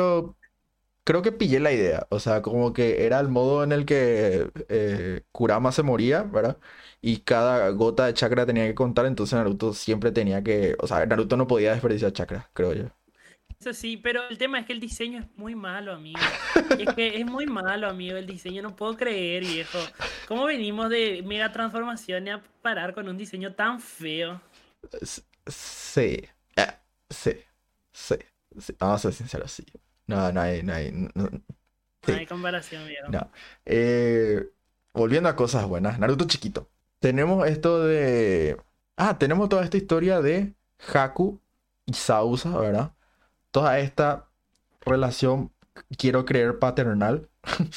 [1.04, 2.06] creo que pillé la idea.
[2.10, 6.58] O sea, como que era el modo en el que eh, Kurama se moría, ¿verdad?
[7.00, 10.76] Y cada gota de chakra tenía que contar, entonces Naruto siempre tenía que...
[10.80, 12.86] O sea, Naruto no podía desperdiciar chakra, creo yo.
[13.58, 16.38] Eso sí, pero el tema es que el diseño es muy malo, amigo.
[16.74, 18.62] Y es que es muy malo, amigo, el diseño.
[18.62, 19.92] No puedo creer, viejo.
[20.24, 24.40] ¿Cómo venimos de mega transformación y a parar con un diseño tan feo?
[25.02, 26.72] S- Sí, eh,
[27.10, 27.32] sí,
[27.92, 28.16] sí,
[28.60, 28.74] sí.
[28.78, 29.64] Vamos a ser sinceros, sí.
[30.06, 33.08] No, no hay, no hay, no- No hay comparación, viejo.
[33.10, 33.30] No.
[33.64, 34.48] Eh,
[34.92, 36.70] volviendo a cosas buenas, Naruto chiquito.
[37.00, 38.56] Tenemos esto de...
[38.96, 40.54] Ah, tenemos toda esta historia de
[40.92, 41.40] Haku
[41.84, 42.92] y Sausa, ¿verdad?
[43.50, 44.28] Toda esta
[44.82, 45.52] relación,
[45.98, 47.28] quiero creer paternal.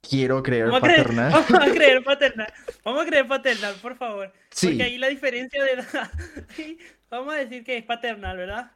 [0.00, 1.32] Quiero creer Vamos a, creer, paternal.
[1.50, 2.52] vamos a creer paternal.
[2.84, 4.32] Vamos a creer paternal, por favor.
[4.50, 6.10] Sí, Porque ahí la diferencia de edad.
[7.10, 8.70] Vamos a decir que es paternal, ¿verdad?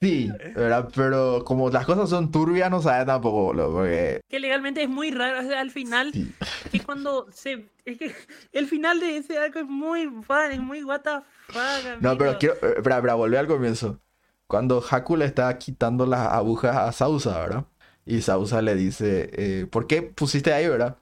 [0.00, 0.88] Sí, ¿verdad?
[0.94, 4.20] Pero como las cosas son turbias, no sabes tampoco, boludo, porque...
[4.28, 5.40] Que legalmente es muy raro.
[5.40, 6.32] O sea, al final, Sí.
[6.70, 7.66] que cuando se.
[7.84, 8.14] Es que
[8.52, 11.10] el final de ese arco es muy fun, es muy what the
[11.48, 14.00] fuck, No, pero quiero, eh, espera, espera, volver al comienzo.
[14.46, 17.64] Cuando Haku le está quitando las agujas a Sausa, ¿verdad?
[18.06, 20.96] Y Sausa le dice, eh, ¿por qué pusiste ahí, verdad?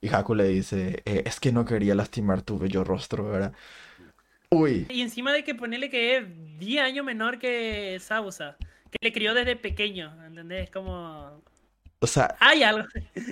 [0.00, 3.52] Y Haku le dice, "Eh, es que no quería lastimar tu bello rostro, ¿verdad?
[4.50, 6.24] Uy, Y encima de que ponerle que es
[6.58, 8.56] 10 años menor que Sausa,
[8.90, 10.70] que le crió desde pequeño, ¿entendés?
[10.70, 11.42] Como...
[12.00, 12.86] o sea, Hay algo.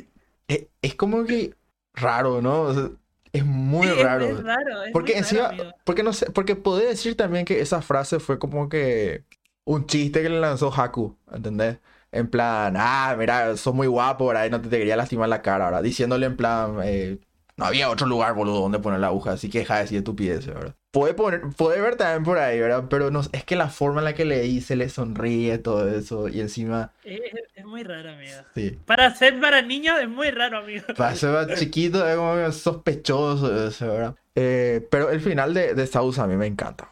[0.48, 1.54] es, es como que
[1.94, 2.62] raro, ¿no?
[2.62, 2.90] O sea,
[3.32, 4.26] es muy Sí, es- raro.
[4.26, 5.72] Es, raro, es Porque muy raro, encima, amigo.
[5.84, 9.24] porque no sé, porque podés decir también que esa frase fue como que
[9.64, 11.78] un chiste que le lanzó Haku, ¿entendés?
[12.12, 14.32] En plan, ah, mira, sos muy guapo.
[14.32, 15.82] Y no te, te quería lastimar la cara, ¿verdad?
[15.82, 17.18] Diciéndole en plan, eh,
[17.56, 20.54] no había otro lugar, boludo, donde poner la aguja, así que deja de decir estupideces,
[20.54, 20.76] ¿verdad?
[20.98, 22.84] Puede poner, puede ver también por ahí, ¿verdad?
[22.88, 26.28] Pero no, es que la forma en la que le dice, le sonríe, todo eso,
[26.28, 27.20] y encima, Es,
[27.54, 28.32] es- muy raro, amigo.
[28.54, 28.78] sí.
[28.86, 30.86] Para ser para niños es muy raro, amigo.
[30.96, 34.14] Para ser más chiquito es como sospechoso eso, ¿verdad?
[34.36, 36.90] Eh, pero el final de, de Sausa a mí me encanta.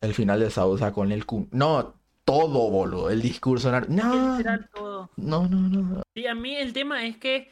[0.00, 1.26] El final de Sausa con el...
[1.26, 3.10] cum- No, todo, boludo.
[3.10, 3.70] El discurso...
[3.88, 4.38] No,
[4.74, 5.10] todo.
[5.16, 6.02] no, no, no.
[6.14, 7.50] Sí, a mí el tema es que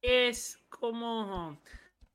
[0.00, 1.58] es como,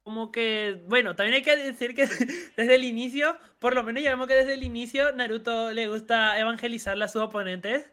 [0.03, 2.05] como que, bueno, también hay que decir que
[2.57, 6.37] desde el inicio, por lo menos ya vemos que desde el inicio Naruto le gusta
[6.37, 7.85] evangelizar a sus oponentes,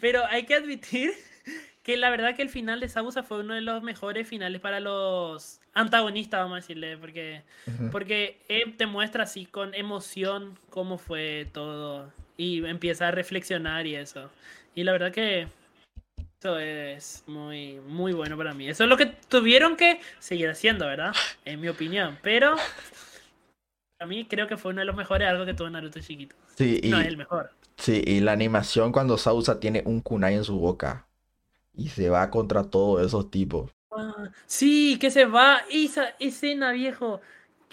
[0.00, 1.12] pero hay que admitir
[1.82, 4.80] que la verdad que el final de Sabusa fue uno de los mejores finales para
[4.80, 7.90] los antagonistas, vamos a decirle, porque, Ujú.
[7.90, 13.94] porque él te muestra así con emoción cómo fue todo y empieza a reflexionar y
[13.94, 14.30] eso.
[14.74, 15.46] Y la verdad que
[16.42, 18.68] eso es muy, muy bueno para mí.
[18.68, 21.14] Eso es lo que tuvieron que seguir haciendo, ¿verdad?
[21.44, 22.18] En mi opinión.
[22.20, 22.56] Pero
[24.00, 26.34] a mí creo que fue uno de los mejores algo que tuvo Naruto chiquito.
[26.56, 27.52] Sí, y, No es el mejor.
[27.76, 31.06] sí, y la animación cuando Sausa tiene un kunai en su boca
[31.74, 33.70] y se va contra todos esos tipos.
[33.92, 35.62] Ah, sí, que se va.
[35.70, 37.20] Esa escena, viejo.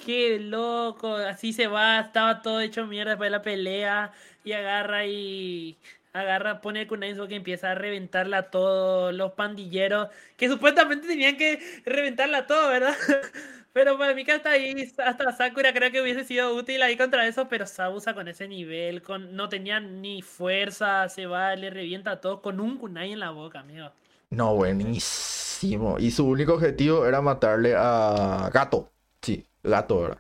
[0.06, 1.16] Qué loco.
[1.16, 2.00] Así se va.
[2.00, 4.12] Estaba todo hecho mierda después de la pelea.
[4.44, 5.78] Y agarra y.
[6.14, 10.10] Agarra, pone el kunai en su boca y empieza a reventarla a todos los pandilleros.
[10.38, 12.96] Que supuestamente tenían que reventarla a todos, ¿verdad?
[13.74, 17.28] Pero para mí que hasta ahí, hasta Sakura creo que hubiese sido útil ahí contra
[17.28, 22.12] eso, pero Sausa con ese nivel, con no tenía ni fuerza, se va, le revienta
[22.12, 23.92] a todos con un kunai en la boca, amigo.
[24.32, 25.98] No, buenísimo.
[26.00, 28.92] Y su único objetivo era matarle a Gato.
[29.22, 30.20] Sí, Gato, ¿verdad?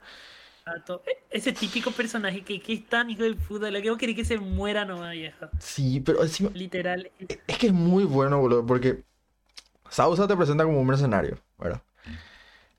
[0.65, 1.01] Gato.
[1.05, 4.15] E- Ese típico personaje que, que es tan hijo de puta, lo que vos querés
[4.15, 5.49] que se muera nomás, vieja.
[5.59, 6.51] Sí, pero encima...
[6.53, 7.11] Literal.
[7.47, 9.03] Es que es muy bueno, boludo, porque
[9.89, 11.81] Sausa te presenta como un mercenario, ¿verdad?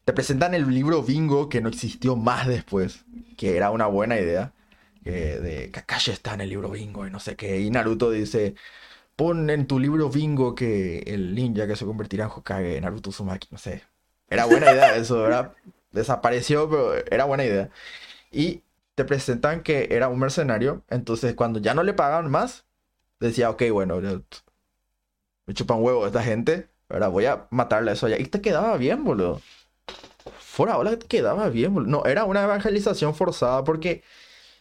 [0.04, 3.04] Te presentan el libro Bingo que no existió más después,
[3.36, 4.52] que era una buena idea,
[5.04, 8.54] que de Kakashi está en el libro Bingo y no sé qué, y Naruto dice,
[9.16, 13.48] pon en tu libro Bingo que el ninja que se convertirá en Hokage, Naruto Uzumaki,
[13.52, 13.84] no sé.
[14.30, 15.54] Era buena idea eso, ¿verdad?
[15.92, 17.70] Desapareció, pero era buena idea.
[18.30, 18.62] Y
[18.94, 22.64] te presentan que era un mercenario, entonces cuando ya no le pagaban más,
[23.18, 24.00] decía, ok, bueno,
[25.46, 27.10] me chupan huevo esta gente, ¿verdad?
[27.10, 28.18] Voy a matarle a eso allá.
[28.18, 29.40] Y te quedaba bien, boludo.
[30.38, 31.74] fuera ahora quedaba bien.
[31.74, 34.02] bol- No, era una evangelización forzada porque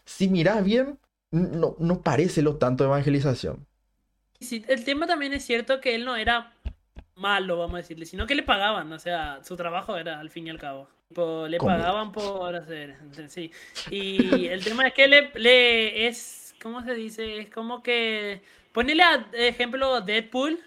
[0.04, 0.98] si miras bien,
[1.30, 3.66] no, no parece lo tanto evangelización.
[4.40, 6.54] Sí, el tema también es cierto que él no era
[7.14, 10.46] malo, vamos a decirle, sino que le pagaban, o sea, su trabajo era al fin
[10.46, 10.88] y al cabo.
[11.14, 12.96] Le pagaban por hacer,
[13.28, 13.50] sí.
[13.90, 17.38] Y el tema es que le, le es, ¿cómo se dice?
[17.38, 18.42] Es como que,
[18.72, 20.60] ponele a ejemplo Deadpool,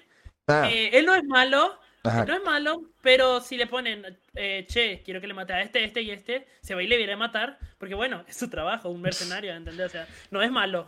[0.50, 2.26] Ah, eh, él no es malo, ajá.
[2.26, 5.86] no es malo, pero si le ponen, eh, che, quiero que le mate a este,
[5.86, 8.90] este y este, se va y le viene a matar, porque bueno, es su trabajo,
[8.90, 9.86] un mercenario, ¿entendés?
[9.88, 10.88] O sea, no es malo.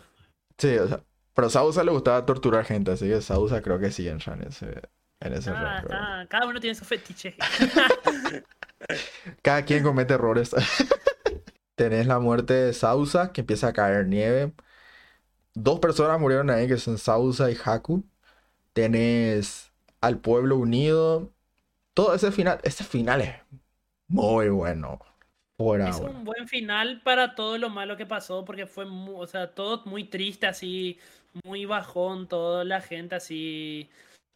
[0.58, 1.02] Sí, o sea,
[1.34, 4.44] pero a Sausa le gustaba torturar gente, así que Sausa creo que sí entra en
[4.44, 4.82] ese,
[5.22, 5.88] en ese Ah, rango.
[5.88, 7.36] está- cada uno tiene su fetiche.
[9.42, 10.52] Cada quien comete errores.
[11.76, 14.54] Tenés la muerte de Sausa, que empieza a caer nieve.
[15.54, 18.04] Dos personas murieron ahí, que son Sausa y Haku.
[18.74, 21.34] Tenés al pueblo unido.
[21.94, 23.36] Todo ese final, ese final es
[24.08, 25.00] muy bueno.
[25.58, 29.28] Fuera, Es un buen final para todo lo malo que pasó, porque fue, mu- o
[29.28, 31.00] sea, todo muy triste, así,
[31.44, 33.90] muy bajón, toda la gente así,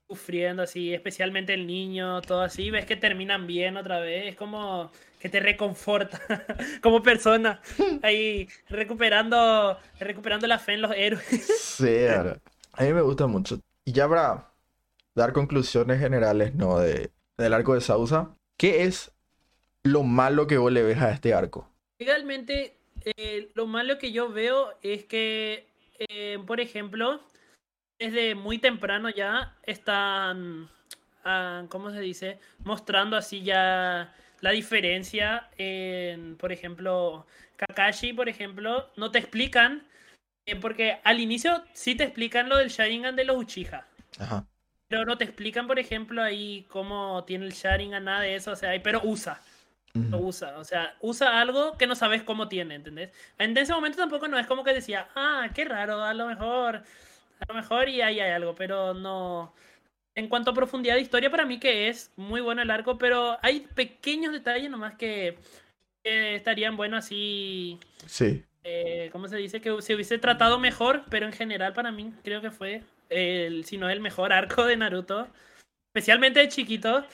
[0.09, 4.91] sufriendo, así, especialmente el niño, todo así, ves que terminan bien otra vez, es como
[5.19, 6.19] que te reconforta
[6.81, 7.61] como persona,
[8.01, 11.45] ahí, recuperando, recuperando la fe en los héroes.
[11.59, 12.39] Sí, ahora,
[12.73, 13.59] a mí me gusta mucho.
[13.85, 14.51] Y ya para
[15.13, 16.79] dar conclusiones generales, ¿no?
[16.79, 18.35] De, del arco de Sausa.
[18.57, 19.11] ¿Qué es
[19.83, 21.69] lo malo que vos le ves a este arco?
[21.99, 25.67] Legalmente, eh, lo malo que yo veo es que,
[25.99, 27.21] eh, por ejemplo,
[27.99, 30.69] desde muy temprano ya están,
[31.25, 32.39] ah, ¿cómo se dice?
[32.63, 37.27] Mostrando así ya la diferencia en, por ejemplo,
[37.57, 39.85] Kakashi, por ejemplo, no te explican,
[40.45, 43.85] eh, porque al inicio sí te explican lo del Sharingan de los Uchiha.
[44.17, 44.47] Ajá.
[44.87, 48.55] Pero no te explican, por ejemplo, ahí cómo tiene el Sharingan, nada de eso, o
[48.55, 49.41] sea, pero usa
[49.93, 50.57] lo usa.
[50.57, 53.11] O sea, usa algo que no sabes cómo tiene, ¿entendés?
[53.37, 56.83] En ese momento tampoco no es como que decía, ah, qué raro, a lo mejor,
[57.39, 59.53] a lo mejor y ahí hay algo, pero no.
[60.15, 63.37] En cuanto a profundidad de historia, para mí que es muy bueno el arco, pero
[63.41, 65.37] hay pequeños detalles nomás que,
[66.03, 68.43] que estarían buenos así, Sí.
[68.63, 69.61] eh, ¿cómo se dice?
[69.61, 73.77] Que se hubiese tratado mejor, pero en general para mí creo que fue, el, si
[73.77, 75.27] no el mejor arco de Naruto,
[75.93, 77.05] especialmente de chiquito,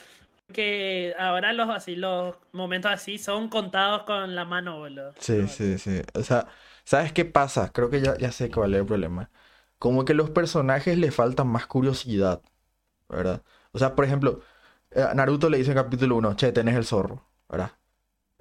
[0.53, 5.13] que ahora los así los momentos así son contados con la mano, boludo.
[5.19, 6.01] Sí, sí, sí.
[6.13, 6.47] O sea,
[6.84, 7.71] ¿sabes qué pasa?
[7.71, 9.32] Creo que ya, ya sé cuál es el problema.
[9.80, 12.41] Como que los personajes le faltan más curiosidad,
[13.09, 13.43] ¿verdad?
[13.73, 14.41] O sea, por ejemplo,
[14.91, 17.73] eh, Naruto le dice en capítulo 1, che, tenés el zorro, ¿verdad?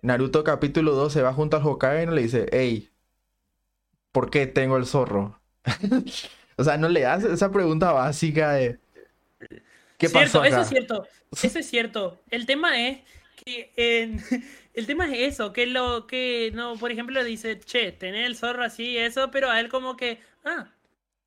[0.02, 2.90] Naruto capítulo 2 se va junto al Hokage y no le dice, hey,
[4.12, 5.40] ¿por qué tengo el zorro?
[6.56, 8.78] O sea, no le hace esa pregunta básica de,
[9.98, 11.06] ¿qué cierto, pasó eso es cierto,
[11.40, 12.20] eso es cierto.
[12.30, 13.00] El tema es
[13.44, 14.20] que en-
[14.74, 18.36] el tema es eso, que lo que no, por ejemplo, le dice, che, tenés el
[18.36, 20.72] zorro así, eso, pero a él como que, ah,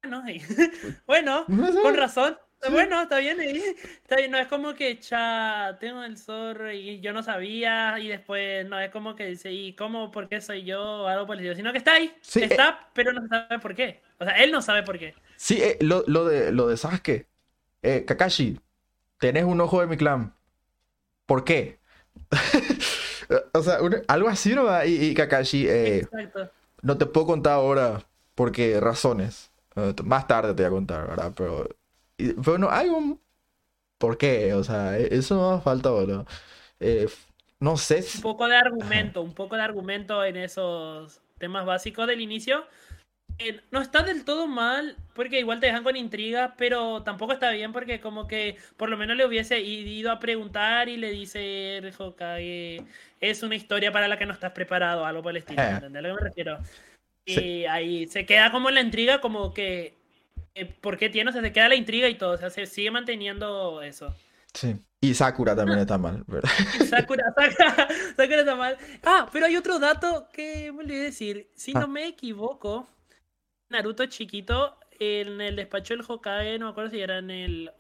[0.10, 0.24] bueno,
[1.08, 1.45] bueno,
[1.82, 2.38] con razón.
[2.72, 6.99] Bueno, está bien, eh, está bien, no es como que cha, tengo el zorro y
[7.01, 10.64] yo no sabía y después no es como que dice, ¿y cómo, por qué soy
[10.64, 11.55] yo o algo por el estilo?
[11.55, 12.45] Sino que está ahí, Sí, eh.
[12.45, 14.01] está, pero no sabe por qué.
[14.20, 15.14] O sea, él no sabe por qué.
[15.36, 17.28] Sí, eh, lo, lo de, lo de Sasuke.
[17.84, 18.60] Eh, Kakashi,
[19.20, 20.36] tenés un ojo de mi clan.
[21.26, 21.80] ¿Por qué?
[23.53, 24.68] O sea, un- algo así, ¿no?
[24.86, 26.08] Y, y Kakashi, eh,
[26.82, 29.51] no te puedo contar ahora porque razones.
[30.06, 31.34] Más tarde te voy a contar, ¿verdad?
[31.36, 31.70] Pero,
[32.18, 33.22] pero no, hay un...
[33.98, 34.54] ¿Por qué?
[34.54, 36.26] O sea, e- eso no falta, boludo.
[36.80, 37.08] Eh,
[37.60, 38.22] no sé un si...
[38.22, 42.66] poco de argumento, un poco de argumento en esos temas básicos del inicio.
[43.40, 47.52] Eh, no está del todo mal, porque igual te dejan con intriga, pero tampoco está
[47.52, 51.78] bien porque como que por lo menos le hubiese ido a preguntar y le dice
[51.78, 52.86] el Hokage,
[53.22, 55.72] es una historia para la que no estás preparado, algo por el estilo, Eh.
[55.72, 56.60] ¿entendés a lo que me refiero?
[57.28, 57.66] Y Sí.
[57.66, 59.94] ahí se queda como la intriga, como que,
[60.56, 61.30] eh, ¿por qué tiene?
[61.30, 64.16] O sea, se queda la intriga y todo, o sea, se sigue manteniendo eso.
[64.54, 64.76] Sí.
[65.02, 66.50] Y Sakura también está mal, ¿verdad?
[66.90, 68.78] Sakura, Sakura, Sakura está mal.
[69.04, 71.50] Ah, pero hay otro dato que me olvidé decir.
[71.54, 71.82] Si Ah.
[71.82, 72.88] no me equivoco,
[73.70, 77.72] Naruto chiquito, en el despacho del Hokage, no me acuerdo si era en el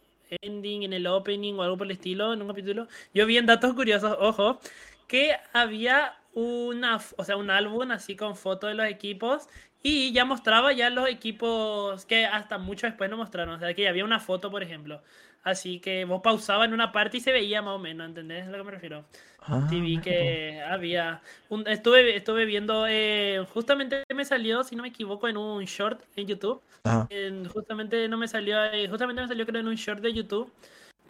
[0.41, 2.87] ending, en el opening o algo por el estilo, en un capítulo.
[3.13, 4.59] Yo vi en datos curiosos, ojo,
[5.07, 9.47] que había una, o sea, un álbum así con fotos de los equipos
[9.83, 13.55] y ya mostraba ya los equipos que hasta mucho después no mostraron.
[13.55, 15.01] O sea, que ya había una foto, por ejemplo.
[15.43, 18.51] Así que vos pausabas en una parte y se veía más o menos, ¿entendés a
[18.51, 19.05] lo que me refiero?
[19.39, 21.21] Ah, Sí, vi que había.
[21.49, 26.01] Un, estuve, estuve viendo, eh, justamente me salió, si no me equivoco, en un short
[26.15, 26.61] en YouTube.
[27.09, 30.51] En- justamente no me salió, eh, justamente me salió creo en un short de YouTube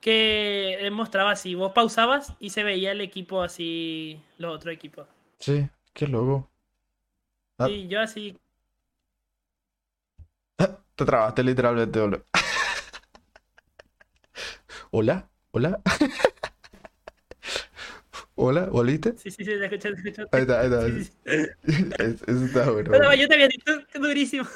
[0.02, 1.56] que mostraba así.
[1.56, 5.08] Vos pausabas y se veía el equipo así, los otros equipos.
[5.40, 6.50] Sí, qué loco.
[7.60, 7.70] Ah.
[7.70, 8.38] Y yo así.
[10.96, 12.24] Te trabaste literalmente, boludo.
[14.92, 15.82] Hola, hola.
[18.36, 19.14] Hola, ¿volviste?
[19.18, 20.28] Sí, sí, sí, te escuché, te escuché.
[20.32, 20.86] Ahí está, ahí está.
[20.86, 21.14] Sí, sí, sí.
[21.98, 22.92] Es- Eso está bueno.
[22.92, 24.48] Pero yo te había dicho que durísimo.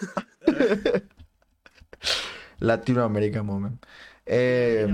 [2.60, 3.84] Latinoamérica Moment.
[4.26, 4.88] Eh,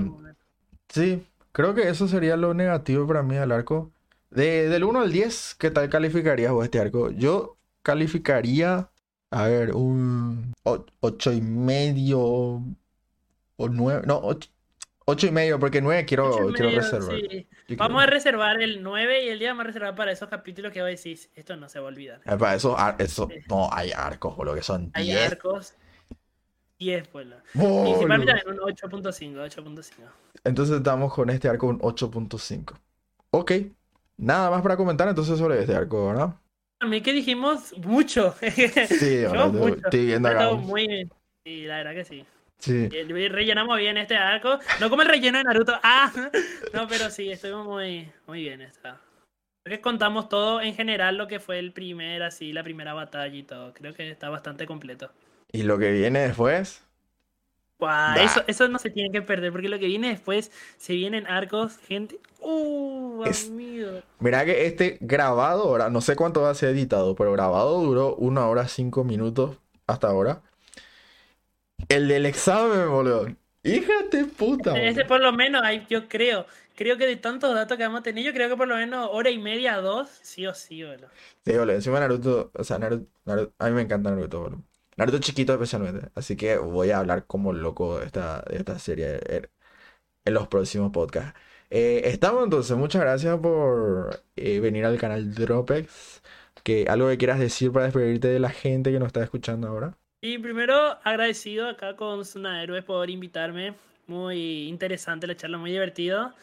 [0.88, 3.92] sí, creo que eso sería lo negativo para mí del arco.
[4.30, 7.10] De, del 1 al 10, ¿qué tal calificarías vos este arco?
[7.10, 8.90] Yo calificaría,
[9.30, 10.52] a ver, un
[11.00, 12.62] 8 y medio o
[13.68, 14.20] 9, no,
[15.06, 17.16] 8, y medio, porque 9 quiero, quiero reservar.
[17.16, 17.22] sí.
[17.22, 17.28] Yo
[17.66, 20.72] quiero- Vamos a reservar el 9 y el día vamos a reservar para esos capítulos
[20.72, 22.20] que vos decís, esto no se va a olvidar.
[22.26, 23.40] Eh, para eso, ar- eso, Sí.
[23.48, 25.32] no, hay arcos, boludo, que son Hay 10.
[25.32, 25.74] arcos.
[26.78, 27.26] 10 pues.
[27.54, 30.06] para mí también un 8.5, 8.5.
[30.44, 32.78] Entonces estamos con este arco un 8.5.
[33.30, 33.52] Ok,
[34.18, 36.34] nada más para comentar entonces sobre este arco, ¿verdad?
[36.80, 38.34] A mí que dijimos mucho.
[38.40, 39.74] Sí, ahora te- mucho.
[39.76, 40.50] estoy viendo acá.
[40.52, 41.08] Muy...
[41.44, 42.24] Sí, la verdad que sí.
[42.58, 42.88] Sí.
[42.92, 44.58] Eh, Rellenamos bien este arco.
[44.80, 45.78] No como el relleno de Naruto.
[45.82, 46.12] Ah,
[46.74, 48.60] no, pero sí, estuvimos muy, muy bien.
[48.60, 49.00] Esta.
[49.64, 53.34] Creo que contamos todo en general lo que fue el primer, así, la primera batalla
[53.34, 53.72] y todo.
[53.74, 55.10] Creo que está bastante completo.
[55.52, 56.84] Y lo que viene después,
[58.16, 61.78] Eso, eso no se tiene que perder, porque lo que viene después, se vienen arcos,
[61.78, 62.18] gente.
[62.40, 64.00] ¡Uh, Es- amigo!
[64.18, 68.14] mira que este grabado, ahora, no sé cuánto va a ser editado, pero grabado duró
[68.16, 70.42] una hora cinco minutos hasta ahora.
[71.88, 73.26] El del examen, boludo.
[73.62, 74.76] Hija de puta.
[74.78, 75.08] Ese boludo.
[75.08, 76.46] por lo menos, hay, yo creo.
[76.76, 79.30] Creo que de tantos datos que a tener, yo creo que por lo menos hora
[79.30, 81.08] y media, dos, sí o sí, boludo.
[81.44, 81.74] Sí, boludo.
[81.74, 84.62] Encima Naruto, o sea, Naruto, Naruto- a mí me encanta Naruto, boludo.
[84.98, 86.10] Naruto chiquito especialmente.
[86.14, 91.38] Así que voy a hablar como loco de esta, esta serie en, los próximos podcasts.
[91.70, 96.22] Eh, estamos entonces, muchas gracias por eh, venir al canal Dropex.
[96.64, 99.96] Que algo que quieras decir para despedirte de la gente que nos está escuchando ahora.
[100.20, 103.74] Y primero, agradecido acá con Zona Héroes por invitarme.
[104.06, 106.34] Muy interesante la charla, muy divertido.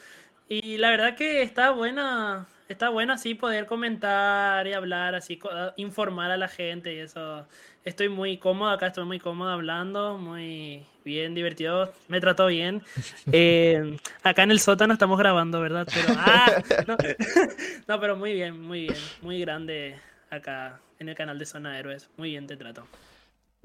[0.50, 5.50] Y la verdad que está buena, está bueno así poder comentar y hablar, así co-
[5.78, 7.48] informar a la gente y eso.
[7.86, 12.82] Estoy muy cómodo acá, estoy muy cómodo hablando, muy bien, divertido, me trató bien.
[13.32, 15.88] Eh, acá en el sótano estamos grabando, ¿verdad?
[15.94, 16.98] Pero, ah, no,
[17.88, 20.00] no, pero muy bien, muy bien, muy grande
[20.32, 22.10] acá en el canal de Zona Héroes.
[22.18, 22.88] Muy bien te trato.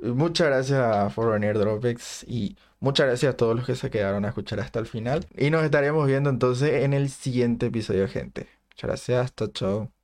[0.02, 2.24] Muchas gracias por venir, Dropex.
[2.28, 5.26] Y muchas gracias a todos los que se quedaron a escuchar hasta el final.
[5.36, 8.48] Y nos estaremos viendo entonces en el siguiente episodio, gente.
[8.70, 9.99] Muchas gracias, chao, chao.